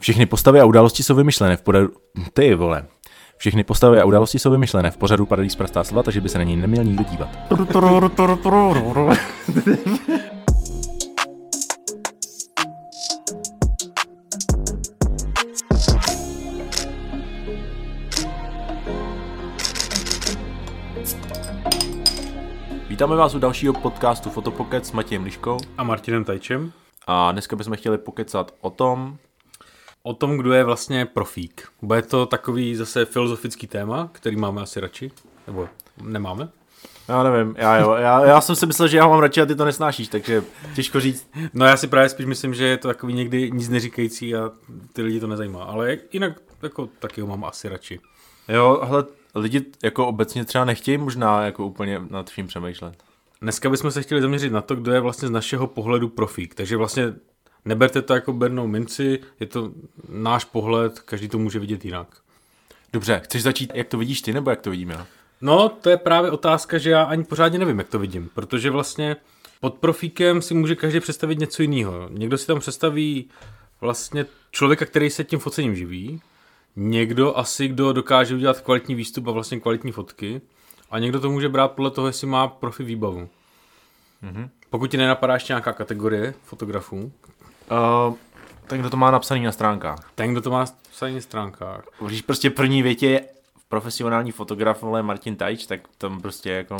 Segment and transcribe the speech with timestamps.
[0.00, 1.88] Všechny postavy a události jsou vymyšlené v pořadu...
[2.32, 2.86] Ty vole.
[3.36, 6.44] Všechny postavy a události jsou vymyšlené v pořadu Paradís prostá slova, takže by se na
[6.44, 7.28] něj neměl nikdo dívat.
[22.88, 25.58] Vítáme vás u dalšího podcastu Fotopocket s Matějem Liškou.
[25.78, 26.72] A Martinem Tajčem.
[27.06, 29.18] A dneska bychom chtěli pokecat o tom,
[30.02, 31.68] O tom, kdo je vlastně profík.
[31.82, 35.10] Bude to takový zase filozofický téma, který máme asi radši?
[35.46, 35.68] Nebo
[36.02, 36.48] nemáme?
[37.10, 39.46] já nevím, já, jo, já, já jsem si myslel, že já ho mám radši a
[39.46, 40.44] ty to nesnášíš, takže
[40.74, 41.30] těžko říct.
[41.54, 44.50] No já si právě spíš myslím, že je to takový někdy nic neříkající a
[44.92, 45.64] ty lidi to nezajímá.
[45.64, 48.00] Ale jinak jako, taky ho mám asi radši.
[48.48, 52.94] Jo, ale lidi jako obecně třeba nechtějí možná jako úplně nad vším přemýšlet.
[53.42, 56.54] Dneska bychom se chtěli zaměřit na to, kdo je vlastně z našeho pohledu profík.
[56.54, 57.14] Takže vlastně
[57.64, 59.72] neberte to jako bernou minci, je to
[60.08, 62.08] náš pohled, každý to může vidět jinak.
[62.92, 65.06] Dobře, chceš začít, jak to vidíš ty, nebo jak to vidím já?
[65.40, 69.16] No, to je právě otázka, že já ani pořádně nevím, jak to vidím, protože vlastně
[69.60, 72.08] pod profíkem si může každý představit něco jiného.
[72.10, 73.30] Někdo si tam představí
[73.80, 76.20] vlastně člověka, který se tím focením živí,
[76.76, 80.40] někdo asi, kdo dokáže udělat kvalitní výstup a vlastně kvalitní fotky,
[80.90, 83.28] a někdo to může brát podle toho, jestli má profi výbavu.
[84.22, 84.48] Mm-hmm.
[84.70, 87.12] Pokud ti nenapadá ještě nějaká kategorie fotografů,
[87.70, 88.14] Uh,
[88.66, 90.10] ten, kdo to má napsaný na stránkách.
[90.14, 91.84] ten, kdo to má napsaný na stránkách.
[92.06, 93.20] Když prostě první větě je
[93.68, 96.76] profesionální fotograf, ale Martin Tajč, tak tam prostě jako...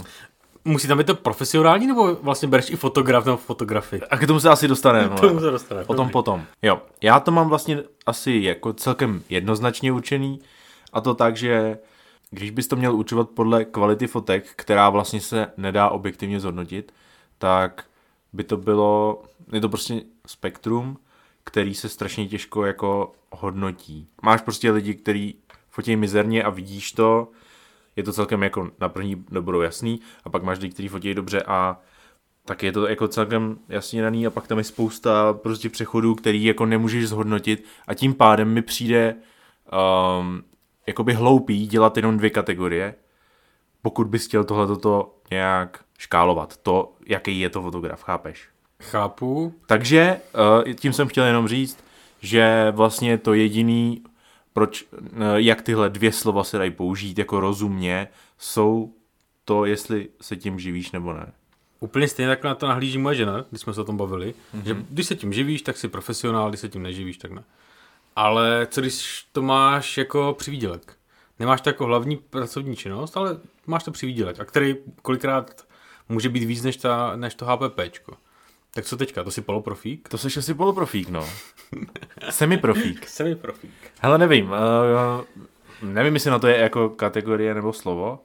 [0.64, 4.02] Musí tam být to profesionální, nebo vlastně bereš i fotograf nebo fotografii?
[4.02, 5.16] A k tomu se asi dostaneme.
[5.16, 6.12] K tomu se dostaneme, Potom, dobrý.
[6.12, 6.44] potom.
[6.62, 10.40] Jo, já to mám vlastně asi jako celkem jednoznačně určený
[10.92, 11.78] a to tak, že
[12.30, 16.92] když bys to měl určovat podle kvality fotek, která vlastně se nedá objektivně zhodnotit,
[17.38, 17.84] tak
[18.32, 20.00] by to bylo, je to prostě
[20.30, 20.98] spektrum,
[21.44, 24.08] který se strašně těžko jako hodnotí.
[24.22, 25.34] Máš prostě lidi, kteří
[25.70, 27.28] fotí mizerně a vidíš to,
[27.96, 31.42] je to celkem jako na první dobrou jasný, a pak máš lidi, kteří fotí dobře
[31.42, 31.80] a
[32.44, 36.44] tak je to jako celkem jasně daný a pak tam je spousta prostě přechodů, který
[36.44, 39.16] jako nemůžeš zhodnotit a tím pádem mi přijde
[40.20, 40.42] um,
[40.86, 42.94] jakoby hloupý dělat jenom dvě kategorie,
[43.82, 48.48] pokud bys chtěl tohle toto nějak škálovat, to, jaký je to fotograf, chápeš?
[48.80, 49.54] Chápu.
[49.66, 50.20] Takže
[50.66, 51.78] uh, tím jsem chtěl jenom říct,
[52.20, 54.02] že vlastně to jediný,
[54.52, 54.98] proč, uh,
[55.34, 58.08] jak tyhle dvě slova se dají použít jako rozumně,
[58.38, 58.92] jsou
[59.44, 61.32] to, jestli se tím živíš nebo ne.
[61.80, 64.62] Úplně stejně tak na to nahlíží moje žena, když jsme se o tom bavili, Mhm.
[64.62, 64.66] mm-hmm.
[64.66, 67.42] že když se tím živíš, tak jsi profesionál, když se tím neživíš, tak ne.
[68.16, 70.96] Ale co když to máš jako přivídělek?
[71.38, 73.36] Nemáš to jako hlavní pracovní činnost, ale
[73.66, 75.64] máš to přivídělek, a který kolikrát
[76.08, 78.12] může být víc než, ta, než to HPPčko.
[78.74, 80.08] Tak co teďka, to si poloprofík?
[80.08, 81.26] To jsi asi poloprofík, no.
[82.30, 83.08] Semiprofík.
[83.08, 83.70] Semiprofík.
[84.00, 84.50] Hele, nevím.
[84.50, 85.24] Uh,
[85.82, 88.24] nevím, jestli na to je jako kategorie nebo slovo.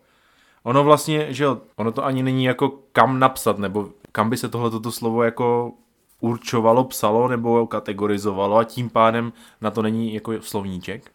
[0.63, 4.49] Ono vlastně, že jo, ono to ani není jako kam napsat, nebo kam by se
[4.49, 5.71] tohle toto slovo jako
[6.19, 11.11] určovalo, psalo nebo kategorizovalo a tím pádem na to není jako slovníček.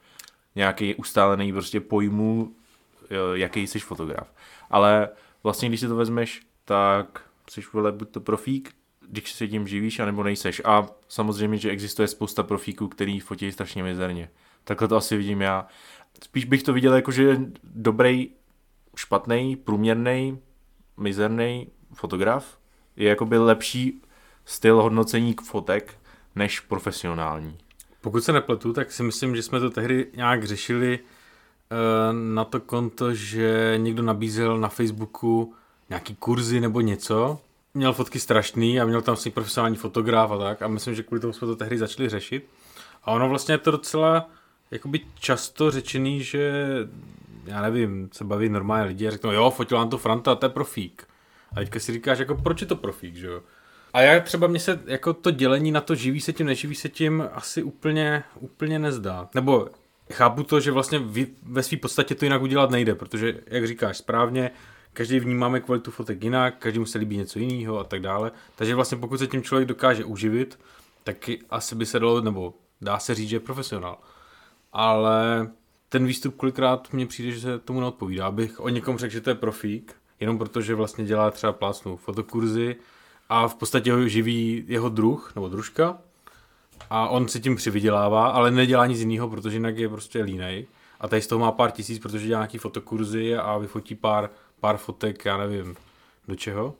[0.54, 2.52] Nějaký ustálený prostě pojmů,
[3.10, 4.28] jo, jaký jsi fotograf.
[4.70, 5.08] Ale
[5.42, 8.72] vlastně, když si to vezmeš, tak jsi vole buď to profík,
[9.10, 10.62] když se tím živíš, anebo nejseš.
[10.64, 14.30] A samozřejmě, že existuje spousta profíků, který fotí strašně mizerně.
[14.64, 15.66] Takhle to asi vidím já.
[16.24, 18.30] Spíš bych to viděl jako, že dobrý,
[18.96, 20.38] špatný, průměrný,
[20.96, 22.58] mizerný fotograf
[22.96, 24.02] je jakoby lepší
[24.44, 25.98] styl hodnocení k fotek
[26.34, 27.58] než profesionální.
[28.00, 31.76] Pokud se nepletu, tak si myslím, že jsme to tehdy nějak řešili eh,
[32.12, 35.54] na to konto, že někdo nabízel na Facebooku
[35.88, 37.40] nějaký kurzy nebo něco.
[37.74, 40.62] Měl fotky strašný a měl tam si profesionální fotograf a tak.
[40.62, 42.48] A myslím, že kvůli tomu jsme to tehdy začali řešit.
[43.04, 44.30] A ono vlastně je to docela
[44.70, 46.64] jakoby často řečený, že
[47.44, 50.50] já nevím, se baví normálně lidi a řeknou, jo, fotil nám to Franta, to je
[50.50, 51.06] profík.
[51.52, 53.42] A teďka si říkáš, jako proč je to profík, že jo?
[53.92, 56.88] A já třeba mně se jako to dělení na to živí se tím, neživí se
[56.88, 59.28] tím asi úplně, úplně nezdá.
[59.34, 59.68] Nebo
[60.12, 61.00] chápu to, že vlastně
[61.42, 64.50] ve své podstatě to jinak udělat nejde, protože, jak říkáš správně,
[64.92, 68.32] každý vnímáme kvalitu fotek jinak, každému se líbí něco jiného a tak dále.
[68.56, 70.58] Takže vlastně pokud se tím člověk dokáže uživit,
[71.04, 73.98] tak asi by se dalo, nebo dá se říct, že je profesionál.
[74.72, 75.50] Ale
[75.88, 78.26] ten výstup kolikrát mně přijde, že se tomu neodpovídá.
[78.26, 82.76] Abych o někom řekl, že to je profík, jenom protože vlastně dělá třeba plácnou fotokurzy
[83.28, 85.98] a v podstatě ho živí jeho druh nebo družka
[86.90, 90.66] a on si tím přivydělává, ale nedělá nic jiného, protože jinak je prostě línej.
[91.00, 94.76] A tady z toho má pár tisíc, protože dělá nějaký fotokurzy a vyfotí pár, pár
[94.76, 95.76] fotek, já nevím,
[96.28, 96.74] do čeho.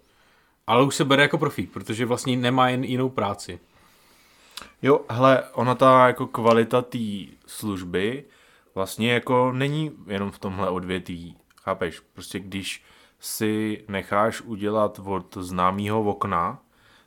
[0.66, 3.60] Ale už se bere jako profík, protože vlastně nemá jen jinou práci.
[4.82, 6.98] Jo, hele, ona ta jako kvalita té
[7.46, 8.24] služby
[8.74, 12.00] vlastně jako není jenom v tomhle odvětví, chápeš?
[12.12, 12.84] Prostě když
[13.20, 16.58] si necháš udělat od známého okna,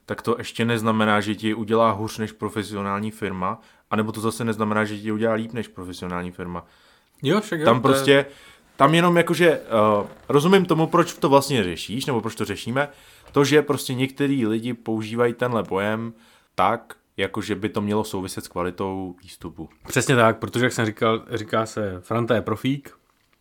[0.06, 3.62] tak to ještě neznamená, že ti udělá hůř než profesionální firma,
[3.92, 6.66] anebo to zase neznamená, že ti udělá líp než profesionální firma.
[7.24, 8.26] Jo, však jo, Tam je- prostě,
[8.76, 12.90] tam jenom jakože, uh, rozumím tomu, proč to vlastně řešíš, nebo proč to řešíme,
[13.32, 16.14] to, že prostě některý lidi používají tenhle pojem
[16.56, 19.70] tak, jakože by to mělo souviset s kvalitou výstupu.
[19.88, 22.92] Přesně tak, protože jak jsem říkal, říká se Franta je profík,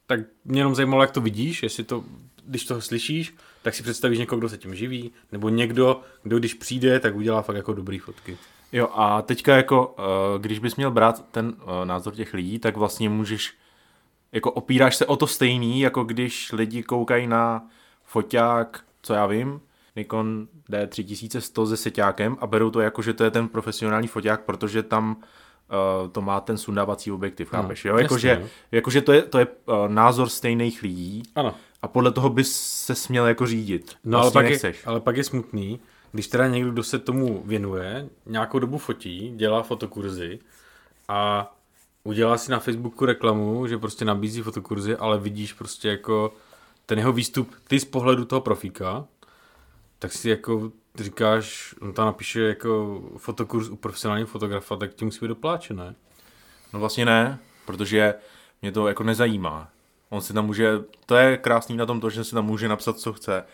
[0.07, 2.05] tak mě jenom zajímalo, jak to vidíš, jestli to,
[2.47, 6.55] když to slyšíš, tak si představíš někoho, kdo se tím živí, nebo někdo, kdo když
[6.55, 8.39] přijde, tak udělá fakt jako dobrý fotky.
[8.73, 12.77] Jo a teďka jako, uh, když bys měl brát ten uh, názor těch lidí, tak
[12.77, 13.55] vlastně můžeš,
[14.33, 17.69] jako opíráš se o to stejný, jako když lidi koukají na
[18.05, 19.61] foťák, co já vím,
[19.97, 24.83] Nikon D3100 se seťákem a berou to jako, že to je ten profesionální foťák, protože
[24.83, 27.85] tam uh, to má ten sundávací objektiv, chápeš?
[27.85, 27.93] Jo?
[27.93, 28.49] jasně, Jakože, jo.
[28.73, 31.55] jakože to je, to je uh, názor stejných lidí Ano.
[31.83, 33.97] a podle toho bys se směl jako řídit.
[34.05, 35.81] No ale, vlastně pak je, ale pak je smutný,
[36.13, 40.39] když teda někdo, kdo se tomu věnuje, nějakou dobu fotí, dělá fotokurzy
[41.09, 41.53] a
[42.05, 46.35] udělá si na Facebooku reklamu, že prostě nabízí fotokurzy, ale vidíš prostě jako
[46.87, 49.07] ten jeho výstup, ty z pohledu toho profíka,
[49.99, 55.21] tak si jako říkáš, on tam napíše jako fotokurs u profesionálního fotografa, tak ti musí
[55.21, 55.95] být dopláčené.
[56.73, 58.15] No vlastně ne, protože
[58.63, 59.69] mě to jako nezajímá.
[60.09, 62.99] On si tam může, to je krásný na tom to, že si tam může napsat,
[62.99, 63.45] co chce,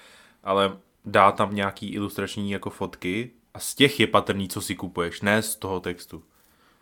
[0.45, 5.21] ale dá tam nějaký ilustrační jako fotky a z těch je patrný, co si kupuješ,
[5.21, 6.23] ne z toho textu.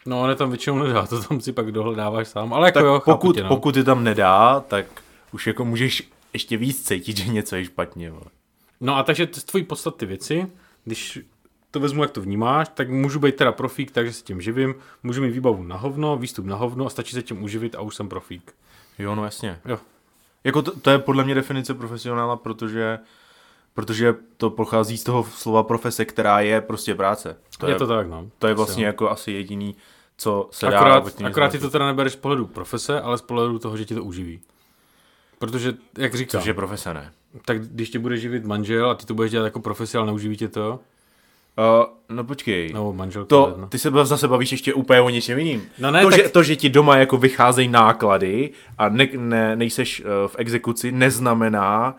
[0.06, 2.84] No, on je tam většinou nedá, to tam si pak dohledáváš sám, ale jako Tak
[2.84, 3.48] jo, chápu pokud, tě, no.
[3.48, 4.86] pokud je tam nedá, tak
[5.32, 8.10] už jako můžeš ještě víc cítit, že něco je špatně.
[8.10, 8.24] Vole.
[8.80, 10.46] No a takže z tvojí podstaty věci,
[10.84, 11.18] když
[11.70, 15.22] to vezmu, jak to vnímáš, tak můžu být teda profík, takže se tím živím, můžu
[15.22, 18.08] mít výbavu na hovno, výstup na hovno a stačí se tím uživit a už jsem
[18.08, 18.54] profík.
[18.98, 19.60] Jo, no jasně.
[19.64, 19.78] Jo.
[20.44, 22.98] Jako to, to je podle mě definice profesionála, protože,
[23.74, 27.36] protože to pochází z toho slova profese, která je prostě práce.
[27.58, 28.30] To je, je to tak, no.
[28.38, 28.86] To je vlastně jo.
[28.86, 29.76] jako asi jediný,
[30.18, 30.76] co se dá...
[30.78, 33.84] Akorát, objektivně akorát ty to teda nebereš z pohledu profese, ale z pohledu toho, že
[33.84, 34.40] ti to uživí.
[35.38, 37.12] Protože, jak říkám, Což je profese, ne?
[37.44, 40.36] tak když tě bude živit manžel a ty to budeš dělat jako profesi, ale neuživí
[40.36, 40.80] tě to,
[41.78, 42.72] Uh, no počkej.
[42.72, 43.66] nebo manželka, To, no.
[43.66, 45.62] ty se zase bavíš ještě úplně o něčem jiným.
[45.78, 49.56] No ne, to, tak- že, to, že ti doma jako vycházejí náklady a ne, ne,
[49.56, 51.94] nejseš uh, v exekuci, neznamená,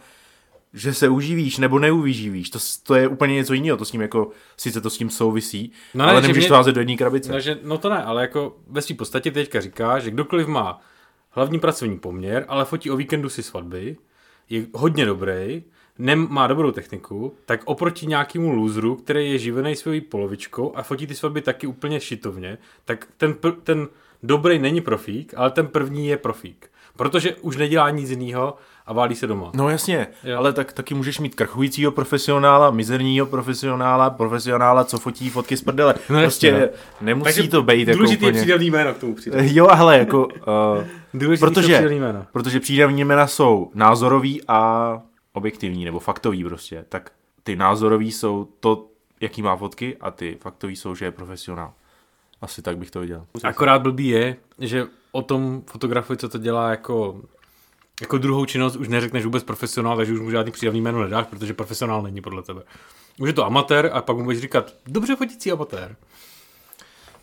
[0.73, 2.49] že se uživíš nebo neuživíš.
[2.49, 3.77] To, to je úplně něco jiného.
[3.77, 6.47] To s tím jako, sice to s tím souvisí, No ne, ale že nemůžeš mě-
[6.49, 7.31] to házet do jedné krabice.
[7.31, 10.81] No, že, no to ne, ale jako ve své podstatě teďka říká, že kdokoliv má
[11.29, 13.97] hlavní pracovní poměr, ale fotí o víkendu si svatby,
[14.49, 15.63] je hodně dobrý,
[15.99, 21.07] nem, má dobrou techniku, tak oproti nějakému loseru, který je živený svojí polovičkou a fotí
[21.07, 23.87] ty svatby taky úplně šitovně, tak ten, pr- ten
[24.23, 26.69] dobrý není profík, ale ten první je profík.
[26.97, 28.55] Protože už nedělá nic jiného
[28.85, 29.51] a válí se doma.
[29.55, 30.37] No jasně, Jo.
[30.37, 35.95] ale tak taky můžeš mít krchujícího profesionála, mizerního profesionála, profesionála, co fotí fotky z prdele.
[36.09, 36.69] No No, jasně, prostě
[37.01, 38.41] nemusí to být jako důležitý je úplně...
[38.41, 39.37] přídavný jméno k tomu přijde.
[39.41, 40.27] Jo, ale jako...
[41.13, 42.27] Uh, protože, jména.
[42.33, 45.01] protože přídavní jména jsou názorový a
[45.33, 46.85] objektivní, nebo faktový prostě.
[46.89, 47.11] Tak
[47.43, 48.85] ty názorový jsou to,
[49.21, 51.73] jaký má fotky a ty faktový jsou, že je profesionál.
[52.41, 53.25] Asi tak bych to viděl.
[53.43, 57.21] Akorát blbý je, že o tom fotografovi, co to dělá jako,
[58.01, 61.53] jako druhou činnost, už neřekneš vůbec profesionál, takže už mu žádný přídavný jméno nedáš, protože
[61.53, 62.61] profesionál není podle tebe.
[63.19, 65.95] Už je to amatér a pak mu budeš říkat, dobře fotící amatér.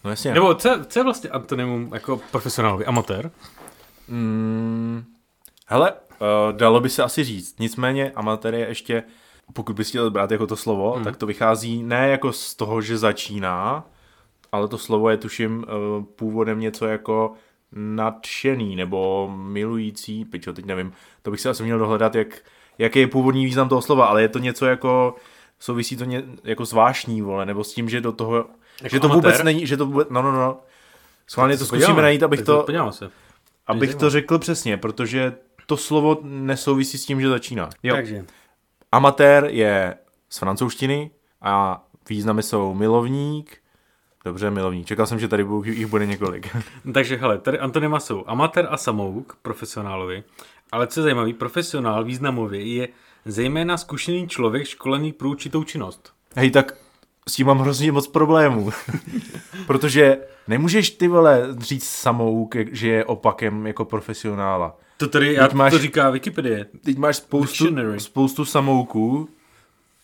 [0.05, 0.35] No jasně.
[0.35, 2.87] Nebo co, co je vlastně antonymum jako profesionálovi?
[2.87, 3.31] Amatér?
[4.09, 5.05] Mm,
[5.67, 7.59] hele, uh, dalo by se asi říct.
[7.59, 9.03] Nicméně amatér je ještě,
[9.53, 10.99] pokud bys chtěl brát jako to slovo, Hmm.
[10.99, 11.05] mm.
[11.05, 13.85] tak to vychází ne jako z toho, že začíná,
[14.55, 17.33] ale to slovo je tuším uh, původem něco jako
[17.73, 20.93] nadšený nebo milující, pičo, teď nevím,
[21.23, 22.29] to bych se asi měl dohledat, jak,
[22.79, 25.15] jaký je původní význam toho slova, ale je to něco jako,
[25.59, 28.37] souvisí to ně, jako zvláštní, vole, nebo s tím, že do toho,
[28.83, 29.17] Jako že to amatér?
[29.17, 30.61] vůbec není, že to vůbec, no, no, no,
[31.27, 33.11] schválně to zkusíme najít, abych Tak to, se.
[33.67, 35.35] Abych to řekl přesně, protože
[35.67, 37.71] to slovo nesouvisí s tím, že začíná.
[37.83, 37.95] Jo.
[37.95, 38.25] Takže.
[38.93, 39.95] Amatér je
[40.29, 43.63] z francouzštiny a významy jsou milovník,
[44.25, 44.87] dobře, milovník.
[44.87, 46.57] Čekal jsem, že tady bu- jich bude několik.
[46.95, 50.25] Takže hele, tady antonyma jsou amatér a samouk, profesionálovi,
[50.73, 52.88] ale co je zajímavé, profesionál významově je
[53.25, 56.12] zejména zkušený člověk školený pro určitou činnost.
[56.37, 56.75] Hej, tak
[57.28, 58.71] s tím mám hrozně moc problémů.
[59.66, 64.76] protože nemůžeš ty vole říct samouk, že je opakem jako profesionála.
[64.97, 66.66] To tady, já, máš- to říká Wikipedie.
[66.85, 68.00] Teď máš spoustu, Dictionary.
[68.00, 69.28] spoustu samouků,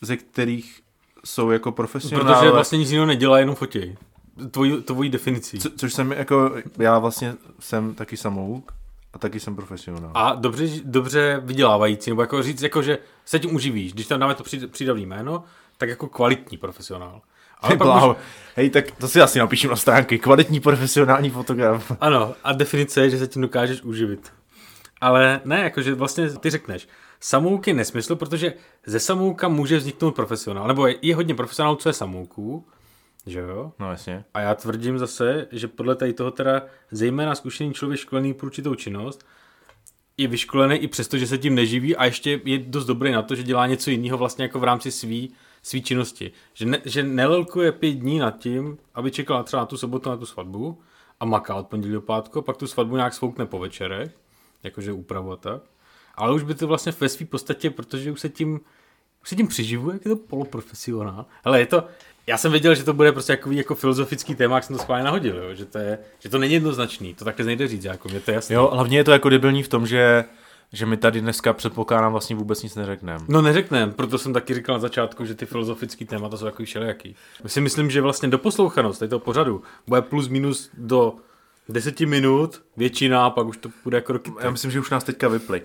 [0.00, 0.80] ze kterých
[1.24, 2.34] jsou jako profesionálové.
[2.34, 3.96] Protože vlastně nic jiného nedělá, jenom fotěj.
[4.50, 5.58] Tvojí, tvojí definicí.
[5.58, 8.72] Co, což jsem jako, já vlastně jsem taky samouk
[9.12, 10.10] a taky jsem profesionál.
[10.14, 14.34] A dobře, dobře vydělávající, nebo jako říct, jako, že se tím uživíš, když tam dáme
[14.34, 15.44] to přídavný jméno,
[15.78, 17.20] tak jako kvalitní profesionál.
[17.60, 18.16] Ale pak už...
[18.56, 20.18] Hej, tak to si asi napíšu na stránky.
[20.18, 21.92] Kvalitní profesionální fotograf.
[22.00, 24.32] Ano, a definice je, že se tím dokážeš uživit.
[25.00, 26.88] Ale ne, jakože vlastně ty řekneš,
[27.20, 28.52] samouk je nesmysl, protože
[28.86, 32.66] ze samouka může vzniknout profesionál, nebo je, je hodně profesionálů, co je samouků,
[33.26, 33.72] že jo?
[33.78, 34.24] No jasně.
[34.34, 38.74] A já tvrdím zase, že podle tady toho teda zejména zkušený člověk školený pro určitou
[38.74, 39.26] činnost
[40.20, 43.34] je vyškolený i přesto, že se tím neživí a ještě je dost dobrý na to,
[43.34, 46.32] že dělá něco jiného vlastně jako v rámci svý, svý činnosti.
[46.54, 50.16] Že, ne, že nelelkuje pět dní nad tím, aby čekal třeba na tu sobotu na
[50.16, 50.82] tu svatbu
[51.20, 54.10] a maká od pondělí do pátku, pak tu svatbu nějak svoukne po večerech,
[54.62, 55.62] jakože úpravu a tak.
[56.14, 58.60] Ale už by to vlastně ve své podstatě, protože už se tím,
[59.22, 61.26] už se tím přiživuje, jak je to poloprofesionál.
[61.44, 61.84] Ale je to,
[62.30, 65.04] já jsem věděl, že to bude prostě jako, jako filozofický téma, jak jsem to schválně
[65.04, 65.54] nahodil, jo?
[65.54, 68.34] Že, to je, že to není jednoznačný, to také nejde říct, jako mě to je
[68.34, 68.54] jasné.
[68.54, 70.24] Jo, hlavně je to jako debilní v tom, že
[70.72, 73.24] že my tady dneska předpokládám vlastně vůbec nic neřekneme.
[73.28, 77.16] No neřekneme, proto jsem taky říkal na začátku, že ty filozofické témata jsou jako všelijaký.
[77.42, 81.14] My si myslím, že vlastně doposlouchanost toho pořadu bude plus minus do
[81.68, 84.32] deseti minut, většina, pak už to bude jako roky.
[84.40, 85.62] Já myslím, že už nás teďka vyply.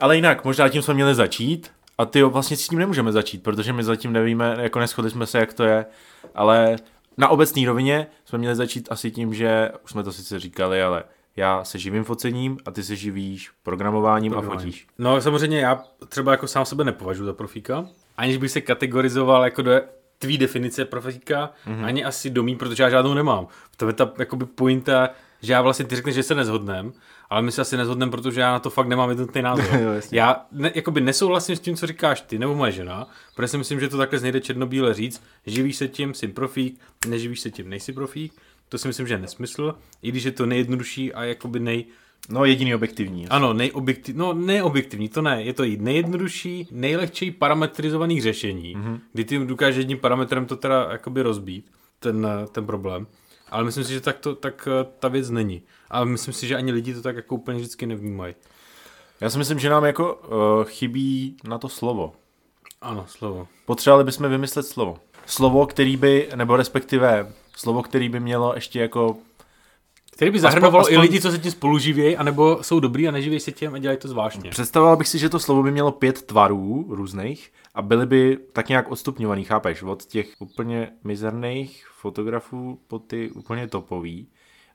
[0.00, 3.72] Ale jinak, možná tím jsme měli začít, a ty vlastně s tím nemůžeme začít, protože
[3.72, 5.86] my zatím nevíme, jako neschodli jsme se, jak to je,
[6.34, 6.76] ale
[7.16, 11.04] na obecné rovině jsme měli začít asi tím, že už jsme to sice říkali, ale
[11.36, 14.62] já se živím focením a ty se živíš programováním Programování.
[14.62, 14.86] a fotíš.
[14.98, 17.86] No samozřejmě já třeba jako sám sebe nepovažuji za profíka,
[18.16, 19.72] aniž bych se kategorizoval jako do
[20.18, 21.84] tvý definice profíka, mm-hmm.
[21.84, 23.46] ani asi do mý, protože já žádnou nemám.
[23.76, 25.10] To je ta jakoby pointa,
[25.42, 26.90] že já vlastně ty řekneš, že se nezhodneme,
[27.30, 30.00] ale my se asi nezhodneme, protože já na to fakt nemám jednotný názor.
[30.12, 33.80] já ne, jakoby nesouhlasím s tím, co říkáš ty nebo moje žena, protože si myslím,
[33.80, 37.92] že to takhle nejde černobíle říct, živíš se tím, jsi profík, neživíš se tím, nejsi
[37.92, 38.32] profík.
[38.68, 41.84] To si myslím, že je nesmysl, i když je to nejjednodušší a jakoby nej...
[42.28, 43.28] No jediný objektivní.
[43.28, 44.16] Ano, nejobjektiv...
[44.16, 49.00] no neobjektivní, to ne, je to i nejjednodušší, nejlehčí parametrizovaných řešení, mm-hmm.
[49.12, 53.06] kdy ty dokážeš jedním parametrem to teda jakoby rozbít, ten, ten problém.
[53.50, 55.62] Ale myslím si, že tak, to, tak eh, ta věc není.
[55.90, 58.34] A myslím si, že ani lidi to tak jako úplně vždycky nevnímají.
[59.20, 62.12] Já si myslím, že nám jako uh, chybí na to slovo.
[62.80, 63.48] Ano, slovo.
[63.66, 64.98] Potřebovali bychom vymyslet slovo.
[65.26, 69.16] Slovo, který by, nebo respektive slovo, který by mělo ještě jako
[70.16, 73.40] který by zahrnoval aspoň, i lidi, co se tím spoluživějí, anebo jsou dobrý a neživějí
[73.40, 74.50] se tím a dělají to zvláštně.
[74.50, 78.68] Představoval bych si, že to slovo by mělo pět tvarů různých a byly by tak
[78.68, 79.82] nějak odstupňovaný, chápeš?
[79.82, 84.28] Od těch úplně mizerných fotografů po ty úplně topový.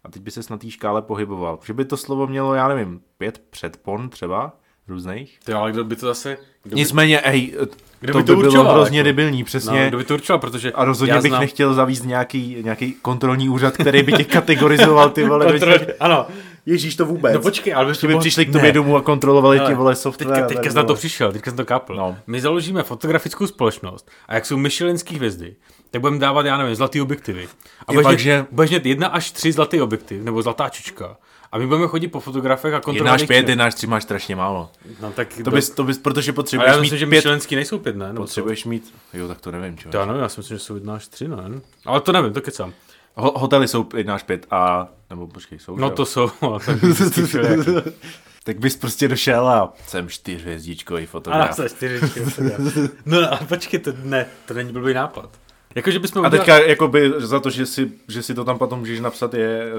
[0.04, 1.60] A teď by se na té škále pohyboval.
[1.66, 4.54] Že by to slovo mělo, já nevím, pět předpon třeba,
[4.88, 5.40] různých.
[5.46, 6.38] Ty, ale kdo by to zase...
[6.64, 7.24] Kdo Nicméně, by...
[7.24, 7.54] ej,
[8.00, 9.06] kdo to by to by určoval, bylo hrozně jako?
[9.06, 9.82] debilní, přesně.
[9.84, 11.42] No, kdo by to určoval, protože A rozhodně bych znám...
[11.42, 15.46] nechtěl zavíst nějaký, nějaký kontrolní úřad, který by tě kategorizoval, ty vole.
[15.52, 15.74] Kontrol...
[16.00, 16.28] Ano.
[16.66, 17.34] Ježíš to vůbec.
[17.34, 20.30] No počkej, ale by přišli k tobě domů a kontrolovali ale ti vole software.
[20.30, 21.96] Teďka, teďka jsem na to přišel, teďka jsem to kápl.
[21.96, 22.18] No.
[22.28, 25.56] My založíme fotografickou společnost a jak jsou Michelinský hvězdy,
[25.92, 27.48] tak budeme dávat, já nevím, zlatý objektivy.
[27.88, 28.46] A budeš, že...
[28.52, 31.18] budeš mít jedna až tři zlatý objektiv, nebo zlatá čučka.
[31.52, 33.20] A my budeme chodit po fotografech a kontrolovat.
[33.20, 34.70] Jedna až pět, jedna až tři máš strašně málo.
[35.02, 37.18] No, tak to, bys, to bys, protože potřebuješ ale já myslím, mít že pět...
[37.18, 38.08] Michelinský nejsou pět, ne?
[38.08, 38.70] Nebo potřebuješ co?
[38.70, 39.90] mít, jo, tak to nevím, čo.
[39.94, 41.36] Já nevím, já si myslím, že jsou jedna až tři, ne?
[41.86, 42.74] Ale to nevím, to kecám.
[43.16, 45.76] Ho- hotely jsou jedna až pět a, nebo počkej, jsou.
[45.76, 46.32] No to jsou,
[48.44, 51.46] tak bys prostě došel a jsem čtyřhvězdičkový fotograf.
[51.46, 52.90] Ano, jsem čtyřhvězdičkový fotograf.
[53.06, 55.30] No a počkej, to, ne, to není blbý nápad.
[55.76, 58.80] Jako, že bychom a teďka jakoby, za to, že si, že si to tam potom
[58.80, 59.72] můžeš napsat, je,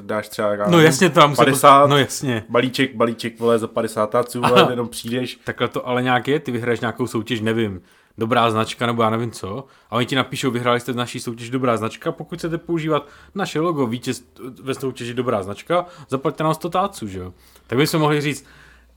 [0.00, 2.44] dáš třeba no, jasně, tam 50, no jasně.
[2.48, 5.38] balíček, balíček, vole, za 50 táců, jenom přijdeš.
[5.44, 7.82] Takhle to ale nějak je, ty vyhraješ nějakou soutěž, nevím,
[8.18, 11.76] dobrá značka nebo já nevím co, a oni ti napíšou, vyhráli jste naší soutěž dobrá
[11.76, 14.24] značka, pokud chcete používat naše logo vítěz
[14.62, 17.32] ve soutěži dobrá značka, zaplaťte nám 100 táců, že jo.
[17.66, 18.46] Tak bychom mohli říct,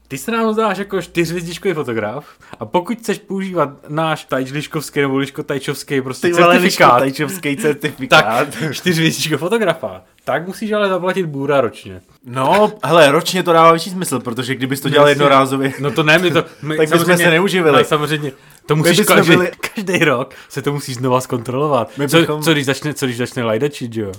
[0.08, 2.25] ty se nám zdáš jako čtyřhvězdičkový fotograf
[2.60, 8.74] a pokud chceš používat náš tajčliškovský nebo liško tajčovský prostě Ty certifikát, tajčovský certifikát, tak
[8.74, 12.01] čtyřhvězdičkový fotografa, tak musíš ale zaplatit bůra ročně.
[12.25, 16.17] No, hele, ročně to dává větší smysl, protože kdybys to dělal jednorázově, no to ne,
[16.17, 17.86] my to, my, tak bychom se neuživili.
[17.86, 18.32] samozřejmě,
[18.65, 19.51] to musíš každý, byli...
[19.75, 21.98] každý rok se to musíš znova zkontrolovat.
[21.98, 22.41] My co, bychom...
[22.41, 24.12] co, když začne, co když začne lajdačit, jo?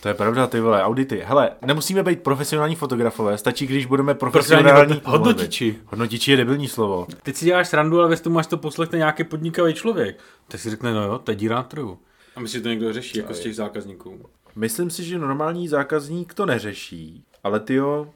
[0.00, 1.22] To je pravda, ty vole, audity.
[1.24, 5.00] Hele, nemusíme být profesionální fotografové, stačí, když budeme profesionální...
[5.04, 5.76] Hodnotiči.
[5.86, 7.06] Hodnotiči je debilní slovo.
[7.22, 10.18] Teď si děláš srandu, ale věř tomu, až to poslechne nějaký podnikavý člověk.
[10.48, 11.98] Tak si řekne, no jo, to je díra na trhu.
[12.36, 14.26] A myslíš, že to někdo řeší, jako z těch zákazníků?
[14.56, 18.06] Myslím si, že normální zákazník to neřeší, ale ty jo,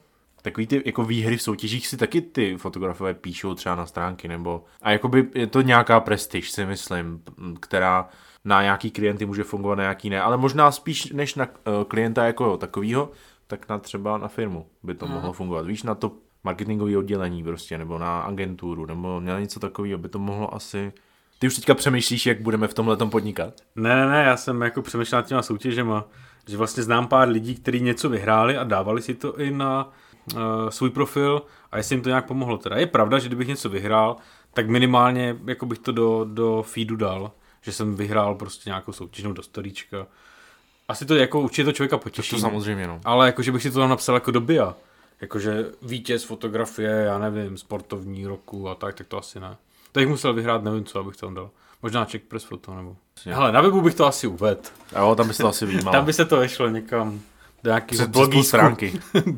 [0.47, 4.63] takový ty jako výhry v soutěžích si taky ty fotografové píšou třeba na stránky, nebo
[4.81, 7.21] a jakoby je to nějaká prestiž, si myslím,
[7.59, 8.09] která
[8.45, 12.25] na nějaký klienty může fungovat, na nějaký ne, ale možná spíš než na uh, klienta
[12.25, 13.11] jako takovýho,
[13.47, 15.15] tak na třeba na firmu by to Mhm.
[15.15, 15.67] mohlo fungovat.
[15.67, 16.11] Víš, na to
[16.43, 20.93] marketingové oddělení prostě, nebo na agenturu, nebo na něco takového by to mohlo asi...
[21.39, 23.53] Ty už teďka přemýšlíš, jak budeme v tomhle podnikat?
[23.75, 26.05] Ne, ne, ne, já jsem jako přemýšlel nad těma soutěžema,
[26.47, 29.91] že vlastně znám pár lidí, kteří něco vyhráli a dávali si to i na
[30.69, 31.41] svůj profil
[31.71, 32.57] a jestli jim to nějak pomohlo.
[32.57, 34.15] Teda je pravda, že kdybych něco vyhrál,
[34.53, 37.31] tak minimálně jako bych to do, do feedu dal,
[37.61, 40.07] že jsem vyhrál prostě nějakou soutěž nebo do storíčka.
[40.87, 42.35] Asi to jako určitě to člověka potěší.
[42.35, 43.01] To samozřejmě, no.
[43.05, 44.75] Ale jakože bych si to tam napsal jako do BIA.
[45.21, 49.57] Jakože vítěz fotografie, já nevím, sportovní roku a tak, tak to asi ne.
[49.91, 51.49] To bych musel vyhrát, nevím co, abych tam dal.
[51.83, 52.95] Možná check press foto nebo...
[53.25, 54.61] Hele, na webu bych to asi uvedl.
[54.95, 55.91] Jo, tam bys to asi vyjímal.
[55.91, 57.21] Tam by se to vešlo někam
[57.63, 58.99] do nějakého Přes, přes půl stránky.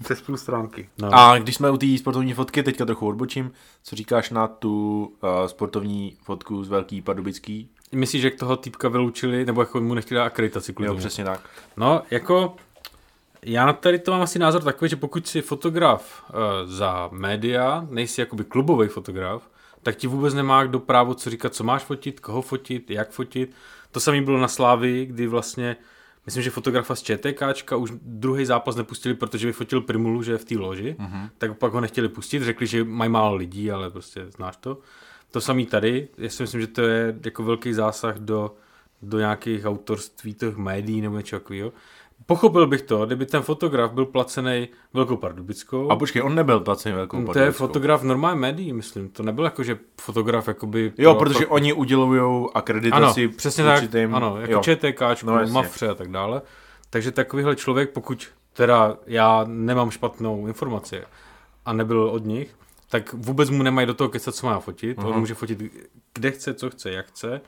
[0.02, 0.88] Přes půl stránky.
[0.98, 1.08] No.
[1.14, 5.46] A když jsme u té sportovní fotky, teďka trochu odbočím, co říkáš na tu uh,
[5.46, 7.68] sportovní fotku z Velký Pardubický?
[7.92, 10.98] Myslíš, že toho týpka vyloučili, nebo jako mu nechtěli dát akreditaci kvůli Jo, tomu?
[11.00, 11.40] přesně tak.
[11.76, 12.56] No, jako
[13.42, 16.36] já na tady to mám asi názor takový, že pokud jsi fotograf uh,
[16.70, 19.42] za média, nejsi jakoby klubový fotograf,
[19.82, 23.54] tak ti vůbec nemá kdo právo co říkat, co máš fotit, koho fotit, jak fotit.
[23.94, 25.76] To samé bylo na Slávii, kdy vlastně,
[26.26, 30.44] myslím, že fotografa z ČTKčka už druhý zápas nepustili, protože vyfotil Primulu, že je v
[30.44, 31.30] té loži, mm-hmm.
[31.38, 34.78] tak pak ho nechtěli pustit, řekli, že mají málo lidí, ale prostě znáš to.
[35.30, 38.54] To samé tady, já si myslím, že to je jako velký zásah do,
[39.02, 41.72] do nějakých autorství těch médií nebo něčeho takového.
[42.26, 45.90] Pochopil bych to, kdyby ten fotograf byl placený Velkou Pardubickou.
[45.90, 47.66] A počkej, on nebyl placený Velkou to je Pardubickou.
[47.66, 49.08] fotograf normální médií, myslím.
[49.08, 50.92] To nebyl jako, že fotograf jakoby...
[50.98, 54.60] Jo, protože oni udělují ano, akreditaci přesně určitým, tak, ano, jako jo.
[54.62, 55.54] ČTKčku, No, jasně.
[55.54, 56.42] Mafře a tak dále.
[56.90, 61.02] Takže takovýhle člověk, pokud teda já nemám špatnou informaci
[61.64, 62.54] a nebyl od nich,
[62.88, 64.98] tak vůbec mu nemají do toho kecat, co má fotit.
[64.98, 65.06] Mhm.
[65.06, 65.62] On může fotit
[66.14, 67.40] kde chce, co chce, jak chce,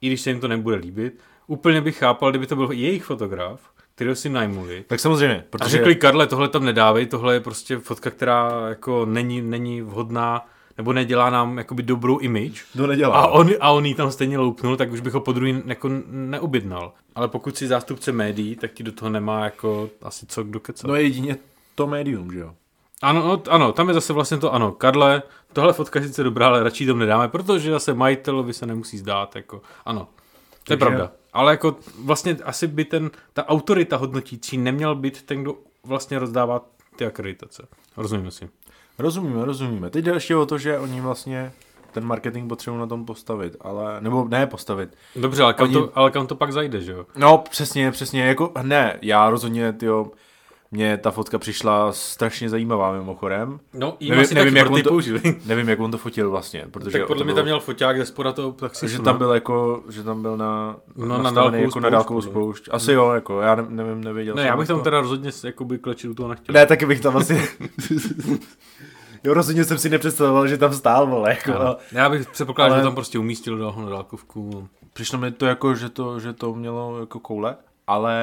[0.00, 1.18] i když se jim to nebude líbit.
[1.46, 3.60] Úplně bych chápal, kdyby to byl jejich fotograf,
[3.98, 4.84] kterého si najmuli.
[4.86, 9.06] Tak samozřejmě, A protože řekli, Karle, tohle tam nedávej, tohle je prostě fotka, která jako
[9.06, 10.46] není, není vhodná,
[10.76, 12.64] nebo nedělá nám jakoby dobrou image.
[12.76, 13.16] to nedělá.
[13.16, 15.90] A on, a on jí tam stejně loupnul, tak už bych ho po druhý jako
[16.10, 16.92] neobjednal.
[17.14, 20.88] Ale pokud si zástupce médií, tak ti do toho nemá jako asi co kdo kecat.
[20.88, 21.36] No jedině
[21.74, 22.54] to médium, že jo.
[23.02, 26.46] Ano, no, ano, tam je zase vlastně to, ano, Karle, tohle fotka je sice dobrá,
[26.46, 30.08] ale radši tam nedáme, protože zase majitelovi se nemusí zdát, jako, ano,
[30.68, 31.12] to je pravda.
[31.32, 35.54] Ale jako vlastně asi by ten, ta autorita hodnotící neměl být ten, kdo
[35.84, 37.66] vlastně rozdává ty akreditace.
[37.96, 38.48] Rozumím si.
[38.98, 39.90] Rozumíme, rozumíme.
[39.90, 41.52] Teď ještě o to, že oni vlastně
[41.92, 44.96] ten marketing potřebují na tom postavit, ale, nebo ne postavit.
[45.16, 47.06] Dobře, ale kam, Oni- to, ale kam to pak zajde, že jo?
[47.16, 50.06] No, přesně, přesně, jako, ne, já rozhodně, tyjo,
[50.70, 53.60] mně ta fotka přišla strašně zajímavá mimochodem.
[53.74, 54.98] No, Nevím- asi nevím, jak on to-.
[55.46, 58.32] Nevím, jak on to fotil vlastně, protože Tak podle mě tam měl foťák ze spoda
[58.32, 58.96] toho taxistu.
[58.96, 62.20] že tam byl jako, že tam byl na, No, na dálkovou jako na spoušť, dálkovou
[62.20, 62.30] podle.
[62.32, 62.68] spoušť.
[62.70, 66.14] Asi jo, jako, já ne, nevím, nevěděl Ne, já bych tam teda rozhodně jakoby klečil
[66.14, 66.52] toho nechtěl.
[66.52, 67.48] Ne, taky bych tam asi...
[69.24, 71.60] jo, rozhodně jsem si nepředstavoval, že tam stál, vole, jako.
[71.60, 71.76] Ano.
[71.92, 74.68] Já bych předpokládal, Ale- že tam prostě umístil do na dálkovku.
[74.92, 78.18] Přišlo mi to jako, že to, že to mělo jako koule, ale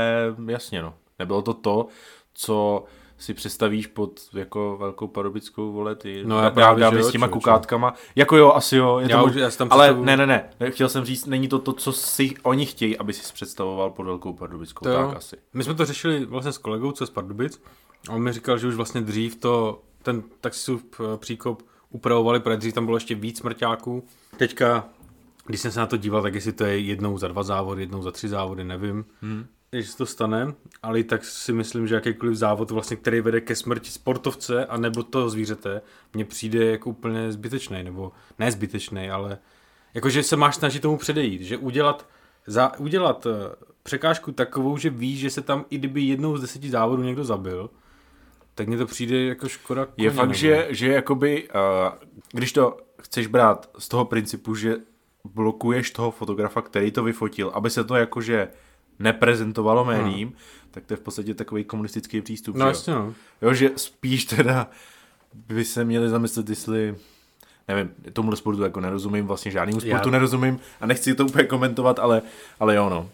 [0.48, 1.88] jasně no, nebylo to to,
[2.36, 2.84] co
[3.18, 7.28] si představíš pod jako velkou parobickou vole, ty No, já právě, jo, s těma člověče.
[7.34, 7.94] kukátkama.
[8.16, 10.26] Jako jo, asi jo, je Já to už- já tam ale ne, ne,
[10.60, 14.04] ne, chtěl jsem říct, není to to, co si oni chtějí, aby si představoval pod
[14.04, 15.08] velkou pardubickou, To jo.
[15.08, 15.36] tak asi.
[15.54, 17.62] My jsme to řešili vlastně s kolegou, co je z Pardubic.
[18.10, 22.58] A on mi říkal, že už vlastně dřív to, ten taxisův eh, příkop upravovali, protože
[22.58, 24.04] dřív tam bylo ještě víc smrťáků.
[24.38, 24.86] Teďka,
[25.46, 28.02] když jsem se na to díval, tak jestli to je jednou za dva závody, jednou
[28.02, 29.06] za tři závody, nevím.
[29.22, 29.46] Hmm.
[29.72, 33.42] Jestli se to stane, ale i tak si myslím, že jakýkoliv závod, vlastně, který vede
[33.42, 35.82] ke smrti sportovce a nebo toho zvířete,
[36.14, 39.38] mně přijde jako úplně zbytečný, nebo ne zbytečný, ale
[39.94, 42.08] jakože se máš snažit tomu předejít, že udělat,
[42.48, 46.70] za, udělat eh, překážku takovou, že víš, že se tam i kdyby jednou z deseti
[46.70, 47.70] závodů někdo zabil,
[48.56, 51.94] tak mně to přijde jako škoda Je koně, fakt, nebo- že, že jakoby, uh,
[52.32, 54.76] když to chceš brát z toho principu, že
[55.24, 58.48] blokuješ toho fotografa, který to vyfotil, aby se to jakože
[59.00, 60.34] neprezentovalo médiím,
[60.72, 62.56] tak to je v podstatě takový komunistický přístup.
[62.56, 62.68] No že jo?
[62.68, 63.14] jasně no.
[63.42, 64.68] Jo, že spíš teda
[65.34, 66.96] by se měli zamyslet, jestli
[67.68, 72.00] nevím, tomuhle sportu jako nerozumím, vlastně žádnému sportu Já- nerozumím a nechci to úplně komentovat,
[72.00, 72.22] ale,
[72.60, 73.10] ale jo no.